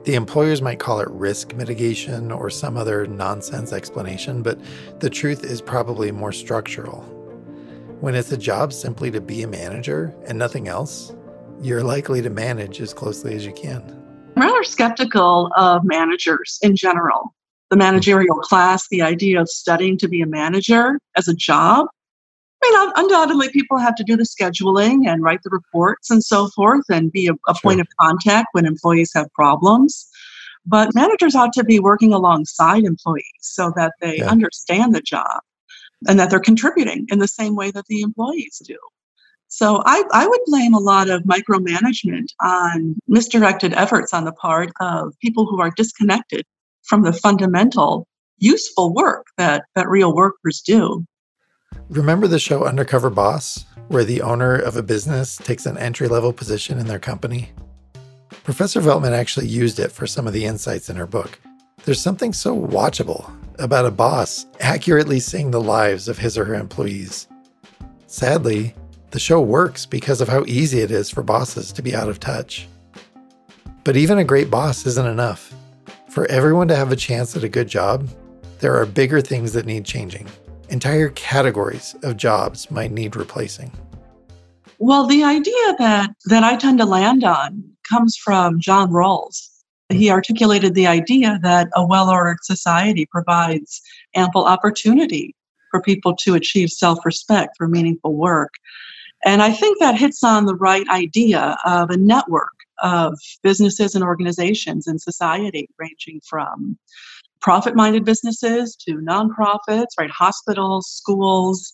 The 0.06 0.16
employers 0.16 0.62
might 0.62 0.80
call 0.80 1.02
it 1.02 1.10
risk 1.10 1.54
mitigation 1.56 2.32
or 2.32 2.50
some 2.50 2.78
other 2.78 3.06
nonsense 3.06 3.74
explanation, 3.74 4.42
but 4.42 4.58
the 5.00 5.10
truth 5.10 5.44
is 5.44 5.62
probably 5.62 6.12
more 6.12 6.32
structural. 6.32 7.02
When 8.00 8.16
it's 8.16 8.32
a 8.32 8.38
job 8.38 8.72
simply 8.72 9.12
to 9.12 9.20
be 9.20 9.44
a 9.44 9.48
manager 9.48 10.16
and 10.26 10.38
nothing 10.38 10.70
else, 10.70 11.14
you're 11.62 11.84
likely 11.84 12.22
to 12.22 12.30
manage 12.30 12.80
as 12.80 12.94
closely 12.94 13.36
as 13.36 13.46
you 13.46 13.52
can. 13.52 13.84
I'm 14.38 14.44
rather 14.44 14.64
skeptical 14.64 15.50
of 15.58 15.84
managers 15.84 16.60
in 16.62 16.78
general. 16.78 17.36
The 17.70 17.76
managerial 17.76 18.38
class, 18.38 18.88
the 18.90 19.02
idea 19.02 19.42
of 19.42 19.50
studying 19.50 19.98
to 19.98 20.08
be 20.08 20.22
a 20.22 20.26
manager 20.26 20.98
as 21.18 21.28
a 21.28 21.34
job, 21.34 21.88
I 22.62 22.70
mean, 22.70 22.92
undoubtedly, 22.96 23.50
people 23.50 23.78
have 23.78 23.96
to 23.96 24.04
do 24.04 24.18
the 24.18 24.24
scheduling 24.24 25.08
and 25.08 25.24
write 25.24 25.42
the 25.44 25.50
reports 25.50 26.10
and 26.10 26.24
so 26.24 26.50
forth 26.50 26.86
and 26.90 27.12
be 27.12 27.28
a, 27.28 27.34
a 27.34 27.56
sure. 27.56 27.62
point 27.64 27.82
of 27.82 27.88
contact 28.00 28.48
when 28.52 28.66
employees 28.66 29.12
have 29.16 29.32
problems. 29.34 30.08
But 30.66 30.94
managers 30.94 31.36
ought 31.36 31.54
to 31.54 31.64
be 31.64 31.80
working 31.80 32.14
alongside 32.14 32.84
employees 32.84 33.24
so 33.42 33.72
that 33.76 33.94
they 34.02 34.18
yeah. 34.18 34.30
understand 34.30 34.94
the 34.94 35.02
job 35.02 35.40
and 36.08 36.20
that 36.20 36.30
they're 36.30 36.40
contributing 36.40 37.06
in 37.10 37.20
the 37.20 37.28
same 37.28 37.56
way 37.56 37.72
that 37.72 37.86
the 37.88 38.02
employees 38.02 38.62
do. 38.66 38.78
So 39.48 39.82
I, 39.86 40.04
I 40.14 40.28
would 40.28 40.42
blame 40.46 40.76
a 40.76 40.80
lot 40.80 41.10
of 41.10 41.24
micromanagement 41.24 42.28
on 42.42 42.96
misdirected 43.08 43.74
efforts 43.74 44.14
on 44.14 44.26
the 44.26 44.32
part 44.32 44.72
of 44.80 45.14
people 45.22 45.48
who 45.48 45.60
are 45.60 45.72
disconnected 45.76 46.46
from 46.84 47.02
the 47.02 47.14
fundamental 47.14 48.08
useful 48.38 48.94
work 48.94 49.26
that, 49.38 49.66
that 49.76 49.90
real 49.90 50.14
workers 50.16 50.62
do. 50.62 51.04
Remember 51.90 52.28
the 52.28 52.38
show 52.38 52.66
Undercover 52.66 53.10
Boss, 53.10 53.66
where 53.88 54.04
the 54.04 54.22
owner 54.22 54.54
of 54.54 54.78
a 54.78 54.84
business 54.84 55.36
takes 55.38 55.66
an 55.66 55.76
entry 55.76 56.08
level 56.08 56.32
position 56.32 56.78
in 56.78 56.86
their 56.86 57.00
company? 57.00 57.50
Professor 58.44 58.80
Veltman 58.80 59.14
actually 59.14 59.48
used 59.48 59.80
it 59.80 59.92
for 59.92 60.06
some 60.06 60.28
of 60.28 60.34
the 60.34 60.46
insights 60.46 60.92
in 60.92 60.98
her 60.98 61.08
book. 61.08 61.40
There's 61.86 62.00
something 62.00 62.32
so 62.32 62.56
watchable 62.56 63.32
about 63.58 63.88
a 63.88 63.92
boss 63.92 64.46
accurately 64.60 65.20
seeing 65.20 65.50
the 65.50 65.60
lives 65.60 66.08
of 66.08 66.20
his 66.20 66.38
or 66.38 66.46
her 66.46 66.54
employees. 66.54 67.28
Sadly, 68.06 68.76
the 69.10 69.20
show 69.20 69.42
works 69.42 69.88
because 69.88 70.22
of 70.22 70.30
how 70.30 70.46
easy 70.46 70.82
it 70.82 70.92
is 70.92 71.10
for 71.10 71.24
bosses 71.24 71.72
to 71.72 71.82
be 71.82 71.96
out 71.96 72.08
of 72.08 72.20
touch. 72.20 72.68
But 73.84 73.98
even 73.98 74.20
a 74.20 74.24
great 74.24 74.52
boss 74.52 74.86
isn't 74.86 75.08
enough. 75.08 75.56
For 76.10 76.28
everyone 76.28 76.68
to 76.68 76.76
have 76.76 76.92
a 76.92 76.96
chance 76.96 77.36
at 77.36 77.44
a 77.44 77.50
good 77.50 77.68
job, 77.68 78.08
there 78.60 78.76
are 78.76 78.86
bigger 78.86 79.22
things 79.22 79.54
that 79.54 79.66
need 79.66 79.86
changing 79.86 80.28
entire 80.70 81.10
categories 81.10 81.96
of 82.04 82.18
jobs 82.18 82.70
might 82.72 82.92
need 82.92 83.16
replacing? 83.16 83.72
Well, 84.80 85.08
the 85.08 85.24
idea 85.24 85.76
that, 85.78 86.12
that 86.26 86.44
I 86.44 86.56
tend 86.56 86.80
to 86.80 86.86
land 86.86 87.24
on 87.24 87.64
comes 87.90 88.16
from 88.16 88.60
John 88.60 88.92
Rawls. 88.92 89.50
He 89.90 90.08
hmm. 90.08 90.14
articulated 90.14 90.76
the 90.76 90.88
idea 90.88 91.40
that 91.44 91.70
a 91.76 91.86
well 91.86 92.10
ordered 92.10 92.44
society 92.44 93.06
provides 93.12 93.82
ample 94.16 94.46
opportunity 94.46 95.36
for 95.72 95.82
people 95.82 96.16
to 96.18 96.36
achieve 96.36 96.70
self 96.70 97.06
respect 97.06 97.56
for 97.58 97.68
meaningful 97.68 98.16
work. 98.16 98.54
And 99.26 99.42
I 99.42 99.52
think 99.52 99.80
that 99.80 99.98
hits 99.98 100.24
on 100.24 100.46
the 100.46 100.56
right 100.56 100.88
idea 100.90 101.58
of 101.66 101.90
a 101.90 101.98
network 101.98 102.54
of 102.82 103.18
businesses 103.44 103.96
and 103.96 104.04
organizations 104.04 104.88
in 104.88 104.98
society, 104.98 105.70
ranging 105.78 106.22
from 106.26 106.78
profit 107.42 107.76
minded 107.76 108.06
businesses 108.06 108.76
to 108.76 108.96
nonprofits, 108.96 109.88
right? 109.98 110.10
Hospitals, 110.12 110.88
schools, 110.88 111.72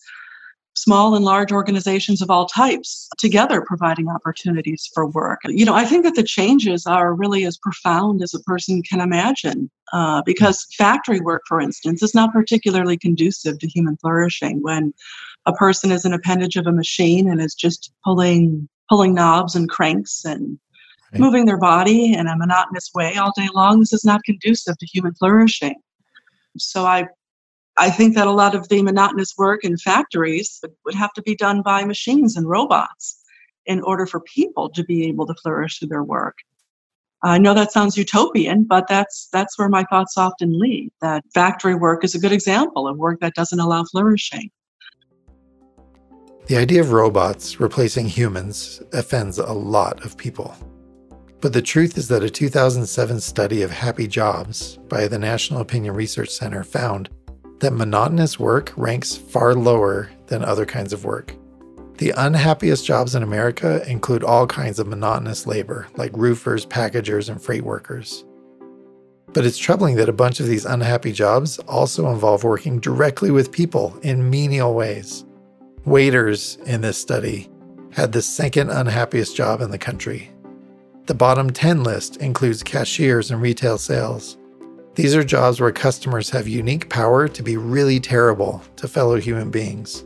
small 0.76 1.14
and 1.14 1.24
large 1.24 1.50
organizations 1.50 2.20
of 2.20 2.30
all 2.30 2.46
types 2.46 3.08
together 3.18 3.64
providing 3.66 4.08
opportunities 4.08 4.88
for 4.94 5.08
work. 5.08 5.40
You 5.44 5.64
know, 5.64 5.74
I 5.74 5.84
think 5.84 6.04
that 6.04 6.14
the 6.14 6.22
changes 6.22 6.86
are 6.86 7.14
really 7.14 7.44
as 7.44 7.56
profound 7.56 8.22
as 8.22 8.34
a 8.34 8.40
person 8.40 8.82
can 8.82 9.00
imagine 9.00 9.70
uh, 9.92 10.22
because 10.24 10.66
factory 10.76 11.20
work, 11.20 11.42
for 11.48 11.60
instance, 11.60 12.02
is 12.02 12.14
not 12.14 12.32
particularly 12.32 12.98
conducive 12.98 13.58
to 13.58 13.66
human 13.66 13.96
flourishing 13.96 14.62
when 14.62 14.92
a 15.46 15.52
person 15.52 15.90
is 15.90 16.04
an 16.04 16.12
appendage 16.12 16.56
of 16.56 16.66
a 16.66 16.72
machine 16.72 17.28
and 17.28 17.40
is 17.40 17.54
just 17.54 17.92
pulling 18.04 18.68
pulling 18.88 19.14
knobs 19.14 19.56
and 19.56 19.68
cranks 19.68 20.24
and 20.24 20.58
right. 21.12 21.20
moving 21.20 21.44
their 21.44 21.58
body 21.58 22.14
in 22.14 22.26
a 22.26 22.36
monotonous 22.36 22.90
way 22.94 23.16
all 23.16 23.32
day 23.36 23.48
long. 23.54 23.80
This 23.80 23.92
is 23.92 24.04
not 24.04 24.24
conducive 24.24 24.76
to 24.78 24.86
human 24.86 25.14
flourishing. 25.14 25.76
So 26.58 26.84
I 26.84 27.08
I 27.78 27.90
think 27.90 28.14
that 28.14 28.26
a 28.26 28.32
lot 28.32 28.54
of 28.54 28.68
the 28.68 28.82
monotonous 28.82 29.34
work 29.36 29.62
in 29.62 29.76
factories 29.76 30.62
would 30.84 30.94
have 30.94 31.12
to 31.12 31.22
be 31.22 31.36
done 31.36 31.60
by 31.60 31.84
machines 31.84 32.36
and 32.36 32.48
robots 32.48 33.20
in 33.66 33.82
order 33.82 34.06
for 34.06 34.20
people 34.20 34.70
to 34.70 34.82
be 34.84 35.06
able 35.06 35.26
to 35.26 35.34
flourish 35.42 35.78
through 35.78 35.88
their 35.88 36.04
work. 36.04 36.38
I 37.22 37.38
know 37.38 37.54
that 37.54 37.72
sounds 37.72 37.96
utopian, 37.96 38.64
but 38.64 38.86
that's 38.88 39.28
that's 39.32 39.58
where 39.58 39.68
my 39.68 39.84
thoughts 39.84 40.16
often 40.16 40.58
lead. 40.58 40.90
That 41.00 41.24
factory 41.34 41.74
work 41.74 42.04
is 42.04 42.14
a 42.14 42.18
good 42.18 42.32
example 42.32 42.86
of 42.86 42.96
work 42.96 43.20
that 43.20 43.34
doesn't 43.34 43.58
allow 43.58 43.84
flourishing. 43.84 44.50
The 46.46 46.56
idea 46.56 46.80
of 46.80 46.92
robots 46.92 47.58
replacing 47.58 48.06
humans 48.06 48.80
offends 48.92 49.38
a 49.38 49.52
lot 49.52 50.04
of 50.04 50.16
people. 50.16 50.54
But 51.40 51.52
the 51.52 51.62
truth 51.62 51.98
is 51.98 52.08
that 52.08 52.22
a 52.22 52.30
2007 52.30 53.20
study 53.20 53.62
of 53.62 53.70
happy 53.70 54.06
jobs 54.06 54.78
by 54.88 55.06
the 55.06 55.18
National 55.18 55.60
Opinion 55.60 55.94
Research 55.94 56.30
Center 56.30 56.64
found 56.64 57.10
that 57.60 57.72
monotonous 57.72 58.38
work 58.38 58.72
ranks 58.76 59.16
far 59.16 59.54
lower 59.54 60.10
than 60.26 60.44
other 60.44 60.66
kinds 60.66 60.92
of 60.92 61.04
work. 61.04 61.34
The 61.98 62.12
unhappiest 62.16 62.84
jobs 62.84 63.14
in 63.14 63.22
America 63.22 63.82
include 63.90 64.22
all 64.22 64.46
kinds 64.46 64.78
of 64.78 64.86
monotonous 64.86 65.46
labor, 65.46 65.88
like 65.96 66.14
roofers, 66.14 66.66
packagers, 66.66 67.30
and 67.30 67.40
freight 67.40 67.64
workers. 67.64 68.24
But 69.32 69.46
it's 69.46 69.58
troubling 69.58 69.96
that 69.96 70.08
a 70.08 70.14
bunch 70.14 70.40
of 70.40 70.46
these 70.46 70.66
unhappy 70.66 71.12
jobs 71.12 71.58
also 71.60 72.10
involve 72.10 72.44
working 72.44 72.80
directly 72.80 73.30
with 73.30 73.52
people 73.52 73.98
in 74.02 74.30
menial 74.30 74.74
ways. 74.74 75.24
Waiters 75.84 76.56
in 76.66 76.82
this 76.82 76.98
study 76.98 77.48
had 77.92 78.12
the 78.12 78.22
second 78.22 78.70
unhappiest 78.70 79.34
job 79.34 79.62
in 79.62 79.70
the 79.70 79.78
country. 79.78 80.30
The 81.06 81.14
bottom 81.14 81.50
10 81.50 81.84
list 81.84 82.16
includes 82.16 82.64
cashiers 82.64 83.30
and 83.30 83.40
retail 83.40 83.78
sales. 83.78 84.36
These 84.96 85.14
are 85.14 85.22
jobs 85.22 85.60
where 85.60 85.70
customers 85.70 86.30
have 86.30 86.48
unique 86.48 86.90
power 86.90 87.28
to 87.28 87.42
be 87.44 87.56
really 87.56 88.00
terrible 88.00 88.60
to 88.74 88.88
fellow 88.88 89.20
human 89.20 89.52
beings. 89.52 90.04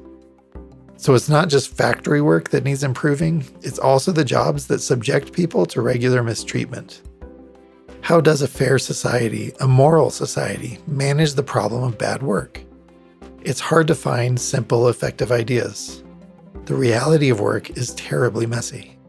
So 0.98 1.14
it's 1.14 1.30
not 1.30 1.48
just 1.48 1.74
factory 1.74 2.20
work 2.20 2.50
that 2.50 2.64
needs 2.64 2.84
improving, 2.84 3.46
it's 3.62 3.78
also 3.78 4.12
the 4.12 4.26
jobs 4.26 4.66
that 4.66 4.80
subject 4.80 5.32
people 5.32 5.64
to 5.66 5.80
regular 5.80 6.22
mistreatment. 6.22 7.00
How 8.02 8.20
does 8.20 8.42
a 8.42 8.48
fair 8.48 8.78
society, 8.78 9.52
a 9.58 9.66
moral 9.66 10.10
society, 10.10 10.80
manage 10.86 11.32
the 11.32 11.42
problem 11.42 11.82
of 11.82 11.96
bad 11.96 12.22
work? 12.22 12.62
It's 13.42 13.60
hard 13.60 13.86
to 13.86 13.94
find 13.94 14.38
simple, 14.38 14.88
effective 14.90 15.32
ideas. 15.32 16.04
The 16.66 16.74
reality 16.74 17.30
of 17.30 17.40
work 17.40 17.70
is 17.70 17.94
terribly 17.94 18.44
messy. 18.44 18.99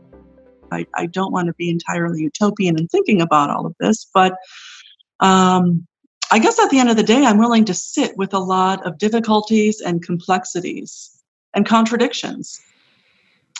I, 0.71 0.85
I 0.95 1.05
don't 1.05 1.31
want 1.31 1.47
to 1.47 1.53
be 1.53 1.69
entirely 1.69 2.21
utopian 2.21 2.77
in 2.79 2.87
thinking 2.87 3.21
about 3.21 3.49
all 3.49 3.65
of 3.65 3.75
this, 3.79 4.07
but 4.13 4.35
um, 5.19 5.87
I 6.31 6.39
guess 6.39 6.59
at 6.59 6.69
the 6.69 6.79
end 6.79 6.89
of 6.89 6.95
the 6.95 7.03
day, 7.03 7.25
I'm 7.25 7.37
willing 7.37 7.65
to 7.65 7.73
sit 7.73 8.15
with 8.17 8.33
a 8.33 8.39
lot 8.39 8.85
of 8.85 8.97
difficulties 8.97 9.81
and 9.81 10.01
complexities 10.01 11.21
and 11.53 11.65
contradictions. 11.65 12.61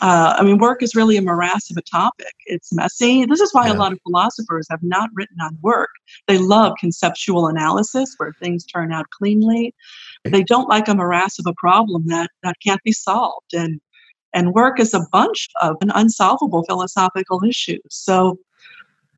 Uh, 0.02 0.36
I 0.40 0.44
mean, 0.44 0.58
work 0.58 0.82
is 0.82 0.96
really 0.96 1.18
a 1.18 1.22
morass 1.22 1.70
of 1.70 1.78
a 1.78 1.82
topic. 1.82 2.34
It's 2.46 2.74
messy. 2.74 3.26
This 3.26 3.42
is 3.42 3.54
why 3.54 3.68
yeah. 3.68 3.74
a 3.74 3.78
lot 3.78 3.92
of 3.92 4.00
philosophers 4.02 4.66
have 4.72 4.82
not 4.82 5.10
written 5.14 5.38
on 5.42 5.58
work. 5.62 5.90
They 6.28 6.40
love 6.40 6.74
conceptual 6.80 7.48
analysis 7.48 8.16
where 8.18 8.34
things 8.40 8.66
turn 8.66 8.92
out 8.92 9.06
cleanly. 9.12 9.76
They 10.24 10.42
don't 10.42 10.70
like 10.70 10.88
a 10.88 10.96
morass 10.96 11.38
of 11.38 11.46
a 11.46 11.54
problem 11.56 12.08
that, 12.08 12.32
that 12.42 12.56
can't 12.66 12.82
be 12.84 12.94
solved. 12.94 13.54
And, 13.54 13.80
and 14.34 14.54
work 14.54 14.80
is 14.80 14.94
a 14.94 15.06
bunch 15.12 15.48
of 15.62 15.76
an 15.82 15.92
unsolvable 15.94 16.64
philosophical 16.64 17.42
issues. 17.44 17.82
So 17.90 18.40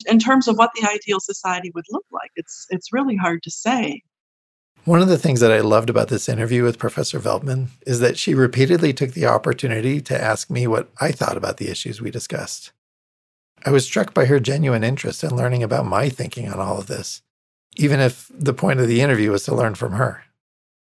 in 0.06 0.18
terms 0.18 0.48
of 0.48 0.56
what 0.56 0.70
the 0.74 0.88
ideal 0.88 1.20
society 1.20 1.70
would 1.74 1.86
look 1.90 2.04
like, 2.12 2.30
it's 2.36 2.66
it's 2.70 2.92
really 2.92 3.16
hard 3.16 3.42
to 3.44 3.50
say. 3.50 4.02
One 4.84 5.00
of 5.00 5.08
the 5.08 5.18
things 5.18 5.40
that 5.40 5.52
I 5.52 5.60
loved 5.60 5.88
about 5.88 6.08
this 6.08 6.28
interview 6.28 6.62
with 6.62 6.78
Professor 6.78 7.18
Veltman 7.18 7.68
is 7.86 8.00
that 8.00 8.18
she 8.18 8.34
repeatedly 8.34 8.92
took 8.92 9.12
the 9.12 9.24
opportunity 9.24 10.02
to 10.02 10.20
ask 10.20 10.50
me 10.50 10.66
what 10.66 10.90
I 11.00 11.10
thought 11.10 11.38
about 11.38 11.56
the 11.56 11.70
issues 11.70 12.02
we 12.02 12.10
discussed. 12.10 12.70
I 13.64 13.70
was 13.70 13.86
struck 13.86 14.12
by 14.12 14.26
her 14.26 14.38
genuine 14.38 14.84
interest 14.84 15.24
in 15.24 15.34
learning 15.34 15.62
about 15.62 15.86
my 15.86 16.10
thinking 16.10 16.50
on 16.50 16.60
all 16.60 16.76
of 16.76 16.86
this, 16.86 17.22
even 17.76 17.98
if 17.98 18.30
the 18.30 18.52
point 18.52 18.78
of 18.78 18.86
the 18.86 19.00
interview 19.00 19.30
was 19.30 19.44
to 19.44 19.54
learn 19.54 19.74
from 19.74 19.92
her. 19.92 20.24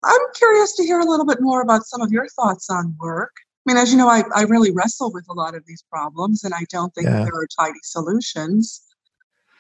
I'm 0.04 0.22
curious 0.34 0.76
to 0.78 0.84
hear 0.84 1.00
a 1.00 1.06
little 1.06 1.26
bit 1.26 1.42
more 1.42 1.62
about 1.62 1.86
some 1.86 2.02
of 2.02 2.12
your 2.12 2.28
thoughts 2.30 2.70
on 2.72 2.96
work. 3.00 3.34
I 3.66 3.72
mean, 3.72 3.78
as 3.78 3.92
you 3.92 3.98
know, 3.98 4.10
I, 4.10 4.24
I 4.36 4.44
really 4.44 4.72
wrestle 4.72 5.12
with 5.12 5.26
a 5.28 5.34
lot 5.34 5.56
of 5.56 5.66
these 5.66 5.84
problems, 5.90 6.44
and 6.44 6.54
I 6.54 6.66
don't 6.70 6.94
think 6.94 7.08
yeah. 7.08 7.24
there 7.24 7.34
are 7.34 7.48
tidy 7.60 7.80
solutions. 7.82 8.82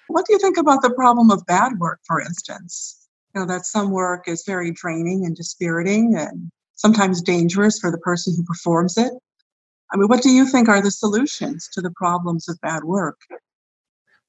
What 0.07 0.27
do 0.27 0.33
you 0.33 0.39
think 0.39 0.57
about 0.57 0.83
the 0.83 0.91
problem 0.91 1.31
of 1.31 1.45
bad 1.47 1.79
work, 1.79 2.01
for 2.05 2.21
instance? 2.21 3.07
You 3.33 3.41
know, 3.41 3.47
that 3.47 3.65
some 3.65 3.89
work 3.89 4.27
is 4.27 4.43
very 4.45 4.71
draining 4.71 5.25
and 5.25 5.35
dispiriting 5.35 6.15
and 6.15 6.51
sometimes 6.75 7.21
dangerous 7.21 7.79
for 7.79 7.89
the 7.89 7.97
person 7.97 8.35
who 8.35 8.43
performs 8.43 8.97
it. 8.97 9.11
I 9.91 9.97
mean, 9.97 10.07
what 10.07 10.21
do 10.21 10.29
you 10.29 10.45
think 10.45 10.69
are 10.69 10.81
the 10.81 10.91
solutions 10.91 11.67
to 11.73 11.81
the 11.81 11.91
problems 11.91 12.47
of 12.47 12.61
bad 12.61 12.83
work? 12.83 13.19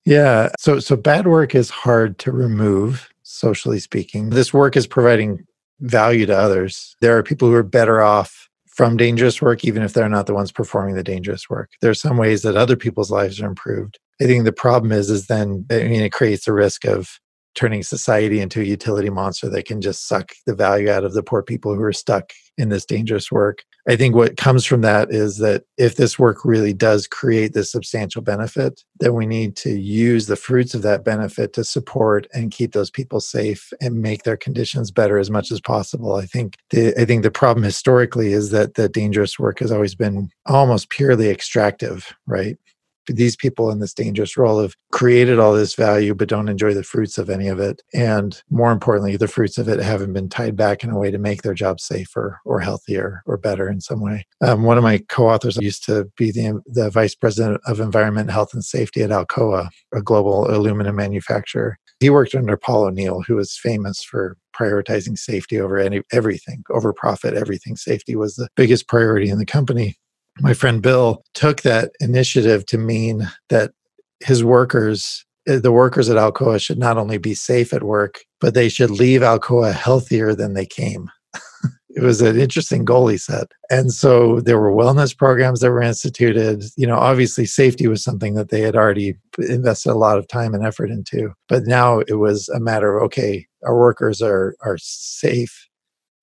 Yeah, 0.07 0.51
so 0.59 0.79
so 0.79 0.97
bad 0.97 1.27
work 1.27 1.55
is 1.55 1.69
hard 1.69 2.19
to 2.21 2.33
remove, 2.33 3.11
socially 3.25 3.81
speaking. 3.81 4.31
This 4.31 4.55
work 4.55 4.77
is 4.77 4.87
providing 4.87 5.45
value 5.81 6.25
to 6.27 6.37
others. 6.37 6.97
There 7.01 7.19
are 7.19 7.23
people 7.23 7.49
who 7.49 7.55
are 7.55 7.63
better 7.63 8.01
off 8.01 8.49
from 8.77 8.97
dangerous 8.97 9.41
work, 9.41 9.65
even 9.65 9.83
if 9.83 9.95
they're 9.95 10.09
not 10.09 10.27
the 10.27 10.35
ones 10.35 10.53
performing 10.53 10.95
the 10.95 11.03
dangerous 11.03 11.49
work. 11.49 11.71
There 11.81 11.91
are 11.91 11.95
some 11.95 12.19
ways 12.19 12.43
that 12.43 12.57
other 12.57 12.77
people's 12.77 13.11
lives 13.11 13.41
are 13.41 13.47
improved. 13.47 13.99
I 14.21 14.25
think 14.25 14.45
the 14.45 14.53
problem 14.53 14.93
is, 14.93 15.11
is 15.11 15.27
then 15.27 15.65
I 15.71 15.85
mean, 15.85 16.03
it 16.03 16.13
creates 16.13 16.47
a 16.47 16.53
risk 16.53 16.85
of 16.85 17.19
turning 17.57 17.83
society 17.83 18.41
into 18.41 18.61
a 18.61 18.65
utility 18.65 19.11
monster 19.11 19.49
that 19.49 19.65
can 19.65 19.81
just 19.81 20.07
suck 20.07 20.33
the 20.47 20.55
value 20.55 20.91
out 20.91 21.05
of 21.05 21.15
the 21.15 21.23
poor 21.23 21.43
people 21.43 21.75
who 21.75 21.83
are 21.83 21.93
stuck 21.93 22.33
in 22.59 22.69
this 22.69 22.87
dangerous 22.87 23.33
work. 23.33 23.65
I 23.89 23.97
think 23.97 24.15
what 24.15 24.37
comes 24.37 24.65
from 24.65 24.81
that 24.81 25.11
is 25.11 25.39
that 25.39 25.65
if 25.79 25.97
this 25.97 26.19
work 26.19 26.45
really 26.45 26.73
does 26.73 27.07
create 27.07 27.53
this 27.53 27.71
substantial 27.71 28.21
benefit, 28.21 28.83
then 28.99 29.15
we 29.15 29.27
need 29.27 29.57
to 29.57 29.79
use 29.79 30.27
the 30.27 30.37
fruits 30.37 30.75
of 30.75 30.83
that 30.83 31.05
benefit 31.05 31.53
to 31.53 31.65
support 31.65 32.27
and 32.35 32.51
keep 32.51 32.73
those 32.73 32.91
people 32.91 33.21
safe 33.21 33.73
and 33.81 34.03
make 34.03 34.25
their 34.25 34.37
conditions 34.37 34.91
better 34.91 35.19
as 35.19 35.31
much 35.31 35.53
as 35.53 35.61
possible. 35.61 36.17
I 36.17 36.27
think 36.27 36.57
the 36.71 37.01
I 37.01 37.05
think 37.05 37.23
the 37.23 37.31
problem 37.31 37.63
historically 37.63 38.33
is 38.33 38.51
that 38.51 38.75
the 38.75 38.89
dangerous 38.89 39.39
work 39.39 39.61
has 39.61 39.71
always 39.71 39.95
been 39.95 40.31
almost 40.47 40.91
purely 40.91 41.31
extractive, 41.31 42.13
right? 42.27 42.59
These 43.07 43.37
people 43.37 43.71
in 43.71 43.81
this 43.81 43.95
dangerous 43.95 44.37
role 44.37 44.61
have 44.61 44.75
created 44.93 45.39
all 45.39 45.53
this 45.53 45.75
value 45.75 46.15
but 46.15 46.29
don't 46.29 46.49
enjoy 46.49 46.75
the 46.75 46.83
fruits 46.83 47.19
of 47.19 47.31
any 47.31 47.49
of 47.49 47.59
it. 47.59 47.83
And 47.95 48.41
more 48.51 48.73
importantly 48.73 49.17
the 49.17 49.29
fruits 49.29 49.59
of 49.59 49.69
it 49.69 49.81
haven't 49.81 50.13
been 50.13 50.29
tied 50.29 50.57
back 50.57 50.85
in 50.85 50.91
a 50.91 50.99
way 50.99 51.11
to 51.11 51.19
make 51.19 51.43
their 51.43 51.55
job 51.55 51.81
safer 51.81 52.41
or 52.45 52.61
healthier 52.61 53.23
or 53.27 53.37
better 53.37 53.69
in 53.69 53.81
some 53.81 54.01
way. 54.01 54.27
Um, 54.41 54.63
one 54.63 54.79
of 54.79 54.85
my 54.85 54.99
co-authors 55.09 55.57
used 55.57 55.85
to 55.87 56.11
be 56.17 56.31
the, 56.31 56.61
the 56.67 56.91
vice 56.91 57.15
president 57.15 57.61
of 57.67 57.81
environment 57.81 58.31
health 58.31 58.55
and 58.55 58.65
safety 58.65 59.03
at 59.03 59.11
alcoa 59.11 59.69
a 59.95 60.03
global 60.03 60.51
aluminum 60.51 60.97
manufacturer. 60.97 61.79
He 62.01 62.11
worked 62.11 62.35
under 62.35 62.57
paul 62.57 62.85
o'neill 62.85 63.23
who 63.23 63.37
was 63.37 63.57
famous 63.57 64.03
for 64.03 64.37
prioritizing 64.55 65.19
safety 65.19 65.61
over 65.61 65.79
any 65.79 66.03
everything 66.13 66.65
over 66.71 66.93
profit 66.93 67.35
everything. 67.35 67.77
Safety 67.77 68.17
was 68.17 68.37
the 68.37 68.49
biggest 68.57 68.89
priority 68.89 69.29
in 69.29 69.39
the 69.39 69.47
company 69.47 69.97
my 70.41 70.55
friend 70.55 70.83
Bill 70.83 71.23
took 71.35 71.63
that 71.63 71.93
initiative 72.01 72.67
to 72.67 72.79
mean 72.79 73.31
that 73.49 73.73
his 74.21 74.45
workers, 74.45 75.25
eh, 75.47 75.59
the 75.59 75.73
workers 75.73 76.09
at 76.09 76.17
Alcoa, 76.17 76.61
should 76.61 76.79
not 76.79 76.99
only 76.99 77.19
be 77.19 77.35
safe 77.35 77.73
at 77.73 77.83
work, 77.83 78.21
but 78.41 78.55
they 78.55 78.69
should 78.69 78.91
leave 78.91 79.21
Alcoa 79.21 79.73
healthier 79.73 80.35
than 80.35 80.55
they 80.55 80.67
came. 80.67 81.11
it 81.97 82.03
was 82.03 82.21
an 82.21 82.39
interesting 82.39 82.85
goal 82.85 83.09
he 83.09 83.17
set. 83.17 83.47
And 83.71 83.93
so 83.93 84.41
there 84.41 84.61
were 84.61 84.71
wellness 84.71 85.17
programs 85.17 85.61
that 85.61 85.71
were 85.71 85.83
instituted. 85.83 86.65
You 86.77 86.87
know, 86.87 86.97
obviously 86.97 87.47
safety 87.47 87.89
was 87.89 88.05
something 88.05 88.35
that 88.35 88.51
they 88.51 88.61
had 88.61 88.77
already 88.77 89.15
invested 89.39 89.91
a 89.91 89.95
lot 89.95 90.19
of 90.19 90.29
time 90.29 90.55
and 90.55 90.65
effort 90.65 90.91
into. 90.91 91.33
But 91.49 91.65
now 91.65 92.01
it 92.01 92.19
was 92.19 92.49
a 92.51 92.61
matter 92.61 92.97
of 92.97 93.05
okay, 93.05 93.47
our 93.65 93.79
workers 93.79 94.21
are 94.21 94.57
are 94.63 94.77
safe 94.79 95.67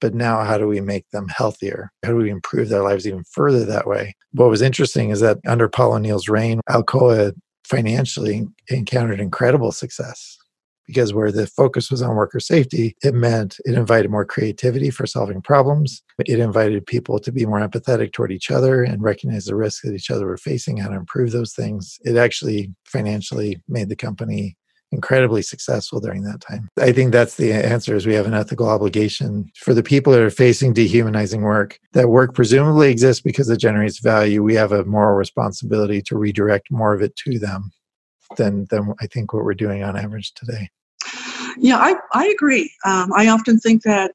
but 0.03 0.13
now 0.13 0.43
how 0.43 0.57
do 0.57 0.67
we 0.67 0.81
make 0.81 1.09
them 1.11 1.29
healthier? 1.29 1.89
How 2.03 2.09
do 2.09 2.17
we 2.17 2.29
improve 2.29 2.67
their 2.67 2.83
lives 2.83 3.07
even 3.07 3.23
further 3.23 3.63
that 3.63 3.87
way? 3.87 4.13
What 4.33 4.49
was 4.49 4.61
interesting 4.61 5.11
is 5.11 5.21
that 5.21 5.37
under 5.47 5.69
Paul 5.69 5.93
O'Neill's 5.93 6.27
reign, 6.27 6.59
Alcoa 6.69 7.31
financially 7.63 8.45
encountered 8.67 9.21
incredible 9.21 9.71
success. 9.71 10.37
because 10.85 11.13
where 11.13 11.31
the 11.31 11.47
focus 11.47 11.89
was 11.89 12.01
on 12.01 12.17
worker 12.17 12.41
safety, 12.41 12.97
it 13.01 13.13
meant 13.13 13.57
it 13.63 13.75
invited 13.75 14.11
more 14.11 14.25
creativity 14.25 14.89
for 14.89 15.07
solving 15.07 15.41
problems. 15.41 16.03
It 16.25 16.39
invited 16.39 16.85
people 16.85 17.19
to 17.19 17.31
be 17.31 17.45
more 17.45 17.65
empathetic 17.65 18.11
toward 18.11 18.33
each 18.33 18.51
other 18.51 18.83
and 18.83 19.01
recognize 19.01 19.45
the 19.45 19.55
risks 19.55 19.87
that 19.87 19.95
each 19.95 20.11
other 20.11 20.25
were 20.25 20.35
facing, 20.35 20.75
how 20.75 20.89
to 20.89 20.95
improve 20.95 21.31
those 21.31 21.53
things. 21.53 21.97
It 22.03 22.17
actually 22.17 22.73
financially 22.85 23.61
made 23.69 23.87
the 23.87 23.95
company 23.95 24.57
incredibly 24.93 25.41
successful 25.41 25.99
during 25.99 26.23
that 26.23 26.39
time. 26.41 26.69
I 26.79 26.91
think 26.91 27.11
that's 27.11 27.35
the 27.35 27.51
answer 27.51 27.95
is 27.95 28.05
we 28.05 28.13
have 28.13 28.27
an 28.27 28.33
ethical 28.33 28.69
obligation 28.69 29.51
for 29.57 29.73
the 29.73 29.83
people 29.83 30.13
that 30.13 30.21
are 30.21 30.29
facing 30.29 30.73
dehumanizing 30.73 31.41
work. 31.41 31.79
That 31.93 32.09
work 32.09 32.33
presumably 32.35 32.89
exists 32.89 33.21
because 33.21 33.49
it 33.49 33.57
generates 33.57 33.99
value. 33.99 34.43
We 34.43 34.55
have 34.55 34.71
a 34.71 34.85
moral 34.85 35.17
responsibility 35.17 36.01
to 36.03 36.17
redirect 36.17 36.71
more 36.71 36.93
of 36.93 37.01
it 37.01 37.15
to 37.17 37.39
them 37.39 37.71
than 38.37 38.65
than 38.69 38.93
I 39.01 39.07
think 39.07 39.33
what 39.33 39.43
we're 39.43 39.53
doing 39.53 39.83
on 39.83 39.97
average 39.97 40.33
today. 40.33 40.69
Yeah, 41.57 41.77
I, 41.77 41.95
I 42.13 42.27
agree. 42.27 42.71
Um, 42.85 43.11
I 43.13 43.27
often 43.27 43.59
think 43.59 43.83
that 43.83 44.13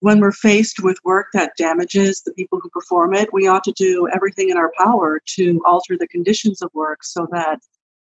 when 0.00 0.20
we're 0.20 0.32
faced 0.32 0.80
with 0.82 0.98
work 1.04 1.26
that 1.34 1.56
damages 1.56 2.22
the 2.22 2.32
people 2.32 2.58
who 2.60 2.70
perform 2.70 3.14
it, 3.14 3.32
we 3.32 3.46
ought 3.46 3.64
to 3.64 3.72
do 3.72 4.08
everything 4.14 4.48
in 4.50 4.56
our 4.56 4.72
power 4.78 5.20
to 5.34 5.60
alter 5.66 5.96
the 5.98 6.08
conditions 6.08 6.62
of 6.62 6.70
work 6.74 7.04
so 7.04 7.26
that 7.32 7.60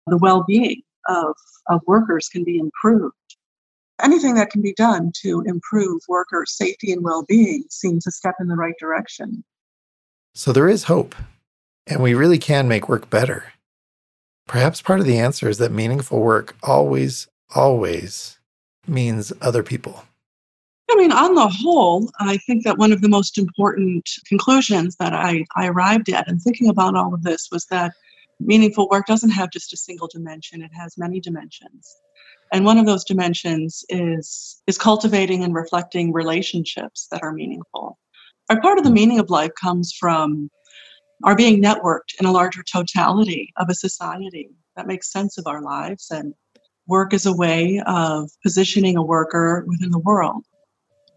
the 0.07 0.17
well 0.17 0.43
being 0.47 0.81
of, 1.07 1.35
of 1.69 1.81
workers 1.87 2.29
can 2.29 2.43
be 2.43 2.57
improved. 2.57 3.15
Anything 4.01 4.35
that 4.35 4.51
can 4.51 4.61
be 4.61 4.73
done 4.73 5.11
to 5.21 5.41
improve 5.47 6.01
worker 6.07 6.45
safety 6.47 6.91
and 6.91 7.03
well 7.03 7.23
being 7.27 7.63
seems 7.69 8.05
a 8.05 8.11
step 8.11 8.35
in 8.39 8.47
the 8.47 8.55
right 8.55 8.75
direction. 8.79 9.43
So 10.35 10.53
there 10.53 10.69
is 10.69 10.83
hope, 10.83 11.15
and 11.87 12.03
we 12.03 12.13
really 12.13 12.37
can 12.37 12.67
make 12.67 12.87
work 12.87 13.09
better. 13.09 13.53
Perhaps 14.47 14.81
part 14.81 14.99
of 14.99 15.05
the 15.05 15.17
answer 15.17 15.49
is 15.49 15.57
that 15.57 15.71
meaningful 15.71 16.21
work 16.21 16.55
always, 16.61 17.27
always 17.55 18.37
means 18.87 19.33
other 19.41 19.63
people. 19.63 20.03
I 20.89 20.95
mean, 20.95 21.11
on 21.11 21.35
the 21.35 21.47
whole, 21.47 22.09
I 22.19 22.37
think 22.37 22.63
that 22.63 22.77
one 22.77 22.93
of 22.93 23.01
the 23.01 23.09
most 23.09 23.37
important 23.37 24.09
conclusions 24.25 24.95
that 24.97 25.13
I, 25.13 25.43
I 25.55 25.67
arrived 25.67 26.09
at 26.09 26.27
in 26.29 26.39
thinking 26.39 26.69
about 26.69 26.95
all 26.95 27.13
of 27.13 27.23
this 27.23 27.49
was 27.51 27.65
that 27.65 27.93
meaningful 28.39 28.87
work 28.89 29.05
doesn't 29.05 29.31
have 29.31 29.51
just 29.51 29.73
a 29.73 29.77
single 29.77 30.07
dimension, 30.07 30.61
it 30.61 30.71
has 30.73 30.97
many 30.97 31.19
dimensions. 31.19 31.97
And 32.53 32.63
one 32.63 32.77
of 32.77 32.85
those 32.85 33.03
dimensions 33.03 33.83
is, 33.89 34.61
is 34.67 34.77
cultivating 34.77 35.43
and 35.43 35.53
reflecting 35.53 36.13
relationships 36.13 37.07
that 37.11 37.23
are 37.23 37.33
meaningful. 37.33 37.97
Our 38.49 38.61
part 38.61 38.77
of 38.77 38.85
the 38.85 38.91
meaning 38.91 39.19
of 39.19 39.29
life 39.29 39.51
comes 39.59 39.93
from 39.93 40.49
are 41.23 41.35
being 41.35 41.61
networked 41.61 42.15
in 42.19 42.25
a 42.25 42.31
larger 42.31 42.63
totality 42.63 43.51
of 43.57 43.69
a 43.69 43.73
society 43.73 44.49
that 44.75 44.87
makes 44.87 45.11
sense 45.11 45.37
of 45.37 45.47
our 45.47 45.61
lives. 45.61 46.09
And 46.11 46.33
work 46.87 47.13
is 47.13 47.25
a 47.25 47.35
way 47.35 47.81
of 47.85 48.29
positioning 48.43 48.97
a 48.97 49.03
worker 49.03 49.65
within 49.67 49.91
the 49.91 49.99
world, 49.99 50.45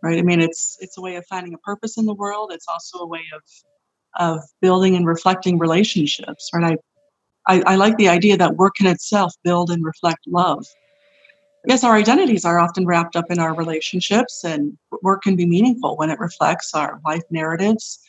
right? 0.03 0.19
I 0.19 0.23
mean, 0.23 0.41
it's 0.41 0.79
it's 0.81 0.99
a 0.99 1.01
way 1.01 1.17
of 1.17 1.27
finding 1.27 1.55
a 1.55 1.59
purpose 1.59 1.99
in 1.99 2.07
the 2.07 2.15
world. 2.15 2.51
It's 2.53 2.67
also 2.67 2.99
a 2.99 3.07
way 3.07 3.23
of 3.35 3.43
of 4.19 4.43
building 4.61 4.97
and 4.97 5.07
reflecting 5.07 5.59
relationships, 5.59 6.51
right? 6.53 6.79
I, 7.49 7.63
I, 7.67 7.77
like 7.77 7.97
the 7.97 8.09
idea 8.09 8.37
that 8.37 8.57
work 8.57 8.75
can 8.77 8.87
itself 8.87 9.35
build 9.43 9.71
and 9.71 9.85
reflect 9.85 10.21
love. 10.27 10.65
Yes, 11.67 11.85
our 11.85 11.95
identities 11.95 12.45
are 12.45 12.59
often 12.59 12.87
wrapped 12.87 13.17
up 13.17 13.27
in 13.31 13.39
our 13.39 13.55
relationships, 13.55 14.45
and 14.45 14.77
work 15.03 15.23
can 15.23 15.37
be 15.37 15.47
meaningful 15.47 15.97
when 15.97 16.11
it 16.11 16.19
reflects 16.19 16.75
our 16.75 17.01
life 17.05 17.25
narratives 17.31 18.01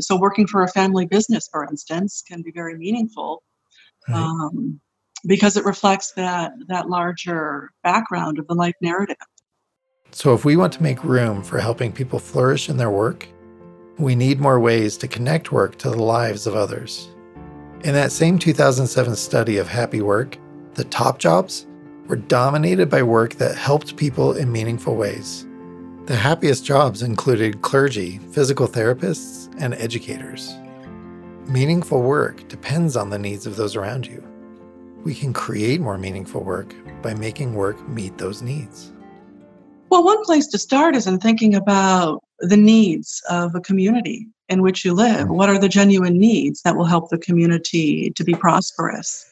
so 0.00 0.16
working 0.16 0.46
for 0.46 0.62
a 0.62 0.68
family 0.68 1.06
business, 1.06 1.48
for 1.50 1.64
instance, 1.64 2.22
can 2.26 2.42
be 2.42 2.50
very 2.50 2.76
meaningful 2.76 3.42
right. 4.08 4.16
um, 4.16 4.80
because 5.26 5.56
it 5.56 5.64
reflects 5.64 6.12
that 6.12 6.52
that 6.68 6.88
larger 6.88 7.70
background 7.82 8.38
of 8.38 8.46
the 8.46 8.54
life 8.54 8.74
narrative. 8.80 9.16
So 10.10 10.34
if 10.34 10.44
we 10.44 10.56
want 10.56 10.72
to 10.74 10.82
make 10.82 11.02
room 11.02 11.42
for 11.42 11.58
helping 11.58 11.92
people 11.92 12.18
flourish 12.18 12.68
in 12.68 12.76
their 12.76 12.90
work, 12.90 13.26
we 13.98 14.14
need 14.14 14.40
more 14.40 14.60
ways 14.60 14.96
to 14.98 15.08
connect 15.08 15.50
work 15.50 15.76
to 15.78 15.90
the 15.90 16.02
lives 16.02 16.46
of 16.46 16.54
others. 16.54 17.08
In 17.84 17.92
that 17.92 18.12
same 18.12 18.38
2007 18.38 19.14
study 19.14 19.58
of 19.58 19.68
happy 19.68 20.00
work, 20.00 20.38
the 20.72 20.84
top 20.84 21.18
jobs 21.18 21.66
were 22.06 22.16
dominated 22.16 22.88
by 22.88 23.02
work 23.02 23.34
that 23.34 23.56
helped 23.56 23.96
people 23.98 24.32
in 24.32 24.50
meaningful 24.50 24.96
ways. 24.96 25.46
The 26.06 26.16
happiest 26.16 26.64
jobs 26.64 27.02
included 27.02 27.60
clergy, 27.60 28.20
physical 28.30 28.66
therapists, 28.66 29.54
and 29.58 29.74
educators. 29.74 30.54
Meaningful 31.46 32.00
work 32.00 32.48
depends 32.48 32.96
on 32.96 33.10
the 33.10 33.18
needs 33.18 33.46
of 33.46 33.56
those 33.56 33.76
around 33.76 34.06
you. 34.06 34.26
We 35.04 35.14
can 35.14 35.34
create 35.34 35.82
more 35.82 35.98
meaningful 35.98 36.42
work 36.42 36.74
by 37.02 37.12
making 37.12 37.52
work 37.52 37.86
meet 37.86 38.16
those 38.16 38.40
needs. 38.40 38.94
Well, 39.90 40.04
one 40.04 40.24
place 40.24 40.46
to 40.46 40.58
start 40.58 40.96
is 40.96 41.06
in 41.06 41.20
thinking 41.20 41.54
about 41.54 42.24
the 42.38 42.56
needs 42.56 43.22
of 43.28 43.54
a 43.54 43.60
community 43.60 44.26
in 44.48 44.62
which 44.62 44.84
you 44.84 44.92
live. 44.92 45.28
What 45.28 45.48
are 45.48 45.58
the 45.58 45.68
genuine 45.68 46.18
needs 46.18 46.62
that 46.62 46.76
will 46.76 46.84
help 46.84 47.08
the 47.08 47.18
community 47.18 48.10
to 48.10 48.24
be 48.24 48.34
prosperous? 48.34 49.30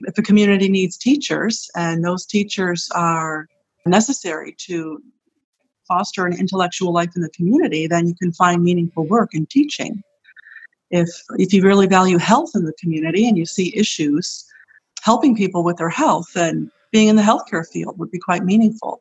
If 0.00 0.16
a 0.18 0.22
community 0.22 0.68
needs 0.68 0.96
teachers 0.96 1.70
and 1.74 2.04
those 2.04 2.26
teachers 2.26 2.88
are 2.94 3.48
necessary 3.86 4.54
to 4.58 5.02
foster 5.88 6.26
an 6.26 6.38
intellectual 6.38 6.92
life 6.92 7.10
in 7.16 7.22
the 7.22 7.30
community, 7.30 7.86
then 7.86 8.06
you 8.06 8.14
can 8.14 8.32
find 8.32 8.62
meaningful 8.62 9.06
work 9.06 9.34
in 9.34 9.46
teaching. 9.46 10.02
If, 10.90 11.08
if 11.38 11.52
you 11.52 11.62
really 11.62 11.86
value 11.86 12.18
health 12.18 12.50
in 12.54 12.64
the 12.64 12.72
community 12.74 13.28
and 13.28 13.36
you 13.36 13.46
see 13.46 13.76
issues 13.76 14.44
helping 15.02 15.36
people 15.36 15.64
with 15.64 15.76
their 15.76 15.88
health, 15.88 16.26
then 16.34 16.70
being 16.92 17.08
in 17.08 17.16
the 17.16 17.22
healthcare 17.22 17.66
field 17.66 17.98
would 17.98 18.10
be 18.10 18.18
quite 18.18 18.44
meaningful. 18.44 19.00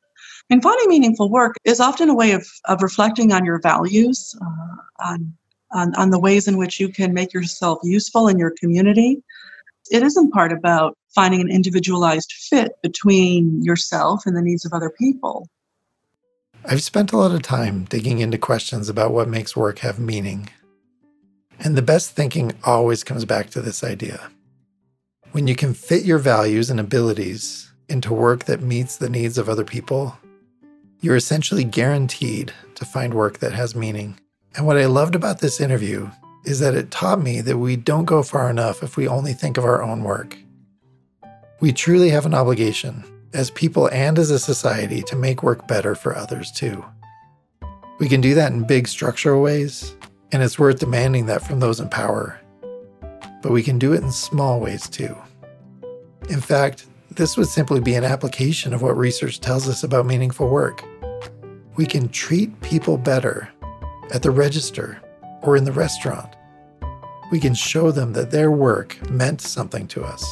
And 0.49 0.61
finding 0.61 0.89
meaningful 0.89 1.29
work 1.29 1.55
is 1.63 1.79
often 1.79 2.09
a 2.09 2.15
way 2.15 2.31
of, 2.31 2.47
of 2.65 2.83
reflecting 2.83 3.33
on 3.33 3.45
your 3.45 3.59
values, 3.59 4.35
uh, 4.41 5.03
on, 5.03 5.33
on, 5.71 5.95
on 5.95 6.09
the 6.11 6.19
ways 6.19 6.47
in 6.47 6.57
which 6.57 6.79
you 6.79 6.89
can 6.89 7.13
make 7.13 7.33
yourself 7.33 7.79
useful 7.83 8.27
in 8.27 8.37
your 8.37 8.51
community. 8.51 9.23
It 9.91 10.03
isn't 10.03 10.31
part 10.31 10.51
about 10.51 10.97
finding 11.13 11.41
an 11.41 11.49
individualized 11.49 12.31
fit 12.31 12.73
between 12.83 13.63
yourself 13.63 14.23
and 14.25 14.35
the 14.35 14.41
needs 14.41 14.65
of 14.65 14.73
other 14.73 14.89
people. 14.89 15.49
I've 16.63 16.83
spent 16.83 17.11
a 17.11 17.17
lot 17.17 17.31
of 17.31 17.41
time 17.41 17.85
digging 17.85 18.19
into 18.19 18.37
questions 18.37 18.89
about 18.89 19.11
what 19.11 19.27
makes 19.27 19.55
work 19.55 19.79
have 19.79 19.99
meaning. 19.99 20.49
And 21.59 21.75
the 21.75 21.81
best 21.81 22.11
thinking 22.11 22.53
always 22.63 23.03
comes 23.03 23.25
back 23.25 23.49
to 23.51 23.61
this 23.61 23.83
idea. 23.83 24.29
When 25.31 25.47
you 25.47 25.55
can 25.55 25.73
fit 25.73 26.05
your 26.05 26.17
values 26.17 26.69
and 26.69 26.79
abilities 26.79 27.71
into 27.87 28.13
work 28.13 28.45
that 28.45 28.61
meets 28.61 28.97
the 28.97 29.09
needs 29.09 29.37
of 29.37 29.47
other 29.47 29.63
people, 29.63 30.17
you're 31.01 31.15
essentially 31.15 31.63
guaranteed 31.63 32.53
to 32.75 32.85
find 32.85 33.13
work 33.13 33.39
that 33.39 33.53
has 33.53 33.75
meaning. 33.75 34.19
And 34.55 34.65
what 34.65 34.77
I 34.77 34.85
loved 34.85 35.15
about 35.15 35.39
this 35.39 35.59
interview 35.59 36.09
is 36.45 36.59
that 36.59 36.75
it 36.75 36.91
taught 36.91 37.21
me 37.21 37.41
that 37.41 37.57
we 37.57 37.75
don't 37.75 38.05
go 38.05 38.23
far 38.23 38.49
enough 38.49 38.83
if 38.83 38.97
we 38.97 39.07
only 39.07 39.33
think 39.33 39.57
of 39.57 39.65
our 39.65 39.83
own 39.83 40.03
work. 40.03 40.37
We 41.59 41.71
truly 41.71 42.09
have 42.09 42.25
an 42.25 42.33
obligation 42.33 43.03
as 43.33 43.49
people 43.51 43.89
and 43.91 44.17
as 44.17 44.31
a 44.31 44.39
society 44.39 45.01
to 45.03 45.15
make 45.15 45.43
work 45.43 45.67
better 45.67 45.95
for 45.95 46.15
others 46.15 46.51
too. 46.51 46.85
We 47.99 48.07
can 48.07 48.21
do 48.21 48.33
that 48.35 48.51
in 48.51 48.63
big 48.63 48.87
structural 48.87 49.41
ways, 49.41 49.95
and 50.31 50.43
it's 50.43 50.59
worth 50.59 50.79
demanding 50.79 51.25
that 51.27 51.41
from 51.41 51.59
those 51.59 51.79
in 51.79 51.89
power. 51.89 52.39
But 53.41 53.51
we 53.51 53.63
can 53.63 53.79
do 53.79 53.93
it 53.93 54.01
in 54.01 54.11
small 54.11 54.59
ways 54.59 54.89
too. 54.89 55.15
In 56.29 56.41
fact, 56.41 56.87
this 57.15 57.37
would 57.37 57.47
simply 57.47 57.79
be 57.79 57.95
an 57.95 58.03
application 58.03 58.73
of 58.73 58.81
what 58.81 58.97
research 58.97 59.39
tells 59.39 59.69
us 59.69 59.83
about 59.83 60.05
meaningful 60.05 60.49
work. 60.49 60.83
We 61.75 61.85
can 61.85 62.09
treat 62.09 62.59
people 62.61 62.97
better 62.97 63.49
at 64.13 64.21
the 64.21 64.31
register 64.31 65.01
or 65.41 65.55
in 65.55 65.63
the 65.63 65.71
restaurant. 65.71 66.35
We 67.31 67.39
can 67.39 67.53
show 67.53 67.91
them 67.91 68.13
that 68.13 68.31
their 68.31 68.51
work 68.51 69.09
meant 69.09 69.41
something 69.41 69.87
to 69.89 70.03
us, 70.03 70.23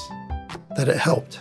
that 0.75 0.87
it 0.87 0.97
helped. 0.97 1.39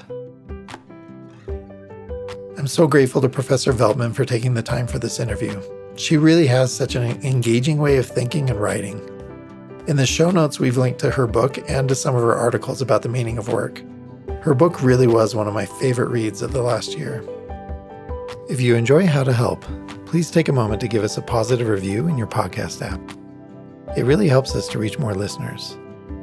I'm 2.56 2.68
so 2.68 2.86
grateful 2.86 3.20
to 3.20 3.28
Professor 3.28 3.72
Veltman 3.72 4.14
for 4.14 4.24
taking 4.24 4.54
the 4.54 4.62
time 4.62 4.86
for 4.86 4.98
this 4.98 5.18
interview. 5.18 5.60
She 5.96 6.16
really 6.16 6.46
has 6.46 6.72
such 6.72 6.94
an 6.94 7.02
engaging 7.24 7.78
way 7.78 7.96
of 7.96 8.06
thinking 8.06 8.48
and 8.48 8.60
writing. 8.60 8.98
In 9.88 9.96
the 9.96 10.06
show 10.06 10.30
notes, 10.30 10.60
we've 10.60 10.76
linked 10.76 11.00
to 11.00 11.10
her 11.10 11.26
book 11.26 11.58
and 11.68 11.88
to 11.88 11.94
some 11.94 12.14
of 12.14 12.22
her 12.22 12.34
articles 12.34 12.80
about 12.80 13.02
the 13.02 13.08
meaning 13.08 13.36
of 13.36 13.48
work. 13.48 13.82
Her 14.42 14.54
book 14.54 14.82
really 14.82 15.06
was 15.06 15.36
one 15.36 15.46
of 15.46 15.54
my 15.54 15.66
favorite 15.66 16.10
reads 16.10 16.42
of 16.42 16.52
the 16.52 16.62
last 16.62 16.98
year. 16.98 17.24
If 18.48 18.60
you 18.60 18.74
enjoy 18.74 19.06
How 19.06 19.22
to 19.22 19.32
Help, 19.32 19.64
please 20.04 20.32
take 20.32 20.48
a 20.48 20.52
moment 20.52 20.80
to 20.80 20.88
give 20.88 21.04
us 21.04 21.16
a 21.16 21.22
positive 21.22 21.68
review 21.68 22.08
in 22.08 22.18
your 22.18 22.26
podcast 22.26 22.82
app. 22.82 23.00
It 23.96 24.04
really 24.04 24.26
helps 24.26 24.56
us 24.56 24.66
to 24.68 24.80
reach 24.80 24.98
more 24.98 25.14
listeners. 25.14 25.78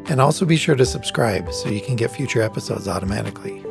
And 0.09 0.19
also 0.19 0.45
be 0.45 0.57
sure 0.57 0.75
to 0.75 0.85
subscribe 0.85 1.53
so 1.53 1.69
you 1.69 1.79
can 1.79 1.95
get 1.95 2.11
future 2.11 2.41
episodes 2.41 2.89
automatically. 2.89 3.63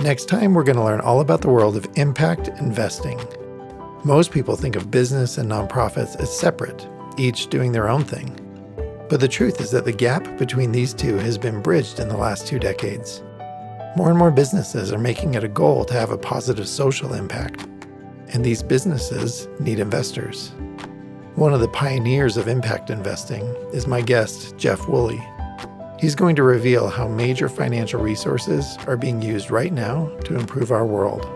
Next 0.00 0.26
time, 0.28 0.52
we're 0.52 0.62
going 0.62 0.76
to 0.76 0.84
learn 0.84 1.00
all 1.00 1.20
about 1.20 1.40
the 1.40 1.48
world 1.48 1.74
of 1.74 1.88
impact 1.94 2.48
investing. 2.48 3.18
Most 4.04 4.30
people 4.30 4.56
think 4.56 4.76
of 4.76 4.90
business 4.90 5.38
and 5.38 5.50
nonprofits 5.50 6.20
as 6.20 6.38
separate, 6.38 6.86
each 7.16 7.46
doing 7.46 7.72
their 7.72 7.88
own 7.88 8.04
thing. 8.04 8.41
But 9.12 9.20
the 9.20 9.28
truth 9.28 9.60
is 9.60 9.70
that 9.72 9.84
the 9.84 9.92
gap 9.92 10.38
between 10.38 10.72
these 10.72 10.94
two 10.94 11.18
has 11.18 11.36
been 11.36 11.60
bridged 11.60 12.00
in 12.00 12.08
the 12.08 12.16
last 12.16 12.46
two 12.46 12.58
decades. 12.58 13.22
More 13.94 14.08
and 14.08 14.16
more 14.16 14.30
businesses 14.30 14.90
are 14.90 14.98
making 14.98 15.34
it 15.34 15.44
a 15.44 15.48
goal 15.48 15.84
to 15.84 15.92
have 15.92 16.10
a 16.10 16.16
positive 16.16 16.66
social 16.66 17.12
impact, 17.12 17.66
and 18.28 18.42
these 18.42 18.62
businesses 18.62 19.48
need 19.60 19.80
investors. 19.80 20.52
One 21.34 21.52
of 21.52 21.60
the 21.60 21.68
pioneers 21.68 22.38
of 22.38 22.48
impact 22.48 22.88
investing 22.88 23.42
is 23.74 23.86
my 23.86 24.00
guest, 24.00 24.56
Jeff 24.56 24.88
Woolley. 24.88 25.22
He's 26.00 26.14
going 26.14 26.34
to 26.36 26.42
reveal 26.42 26.88
how 26.88 27.06
major 27.06 27.50
financial 27.50 28.00
resources 28.00 28.78
are 28.86 28.96
being 28.96 29.20
used 29.20 29.50
right 29.50 29.74
now 29.74 30.06
to 30.24 30.36
improve 30.36 30.72
our 30.72 30.86
world. 30.86 31.26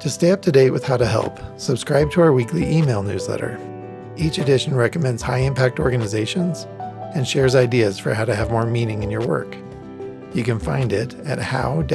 To 0.00 0.10
stay 0.10 0.32
up 0.32 0.42
to 0.42 0.50
date 0.50 0.70
with 0.70 0.84
how 0.84 0.96
to 0.96 1.06
help, 1.06 1.38
subscribe 1.56 2.10
to 2.10 2.20
our 2.20 2.32
weekly 2.32 2.68
email 2.68 3.04
newsletter. 3.04 3.60
Each 4.16 4.38
edition 4.38 4.74
recommends 4.74 5.22
high 5.22 5.38
impact 5.38 5.80
organizations 5.80 6.66
and 7.14 7.26
shares 7.26 7.54
ideas 7.54 7.98
for 7.98 8.14
how 8.14 8.24
to 8.24 8.34
have 8.34 8.50
more 8.50 8.66
meaning 8.66 9.02
in 9.02 9.10
your 9.10 9.26
work. 9.26 9.56
You 10.34 10.42
can 10.42 10.58
find 10.58 10.92
it 10.92 11.14
at 11.20 11.38
how-to-help.com. 11.38 11.94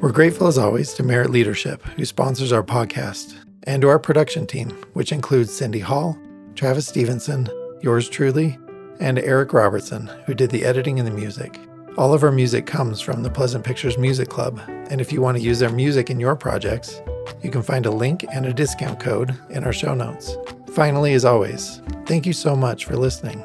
We're 0.00 0.12
grateful 0.12 0.46
as 0.46 0.56
always 0.56 0.94
to 0.94 1.02
Merit 1.02 1.30
Leadership, 1.30 1.82
who 1.82 2.06
sponsors 2.06 2.52
our 2.52 2.62
podcast, 2.62 3.34
and 3.64 3.82
to 3.82 3.88
our 3.88 3.98
production 3.98 4.46
team, 4.46 4.70
which 4.94 5.12
includes 5.12 5.54
Cindy 5.54 5.80
Hall, 5.80 6.18
Travis 6.54 6.86
Stevenson, 6.86 7.48
yours 7.82 8.08
truly, 8.08 8.58
and 8.98 9.18
Eric 9.18 9.52
Robertson, 9.52 10.10
who 10.24 10.32
did 10.34 10.50
the 10.50 10.64
editing 10.64 10.98
and 10.98 11.06
the 11.06 11.12
music. 11.12 11.58
All 11.98 12.14
of 12.14 12.22
our 12.22 12.30
music 12.30 12.66
comes 12.66 13.00
from 13.00 13.22
the 13.22 13.30
Pleasant 13.30 13.64
Pictures 13.64 13.98
Music 13.98 14.28
Club, 14.28 14.60
and 14.68 15.00
if 15.00 15.12
you 15.12 15.20
want 15.20 15.36
to 15.36 15.42
use 15.42 15.58
their 15.58 15.70
music 15.70 16.08
in 16.08 16.20
your 16.20 16.36
projects, 16.36 17.02
you 17.42 17.50
can 17.50 17.62
find 17.62 17.84
a 17.84 17.90
link 17.90 18.24
and 18.32 18.46
a 18.46 18.54
discount 18.54 19.00
code 19.00 19.36
in 19.50 19.64
our 19.64 19.72
show 19.72 19.94
notes. 19.94 20.36
Finally, 20.72 21.14
as 21.14 21.24
always, 21.24 21.82
thank 22.06 22.26
you 22.26 22.32
so 22.32 22.54
much 22.54 22.84
for 22.84 22.96
listening. 22.96 23.44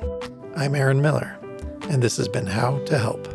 I'm 0.56 0.76
Aaron 0.76 1.02
Miller, 1.02 1.38
and 1.90 2.04
this 2.04 2.18
has 2.18 2.28
been 2.28 2.46
How 2.46 2.78
to 2.86 2.98
Help. 3.00 3.35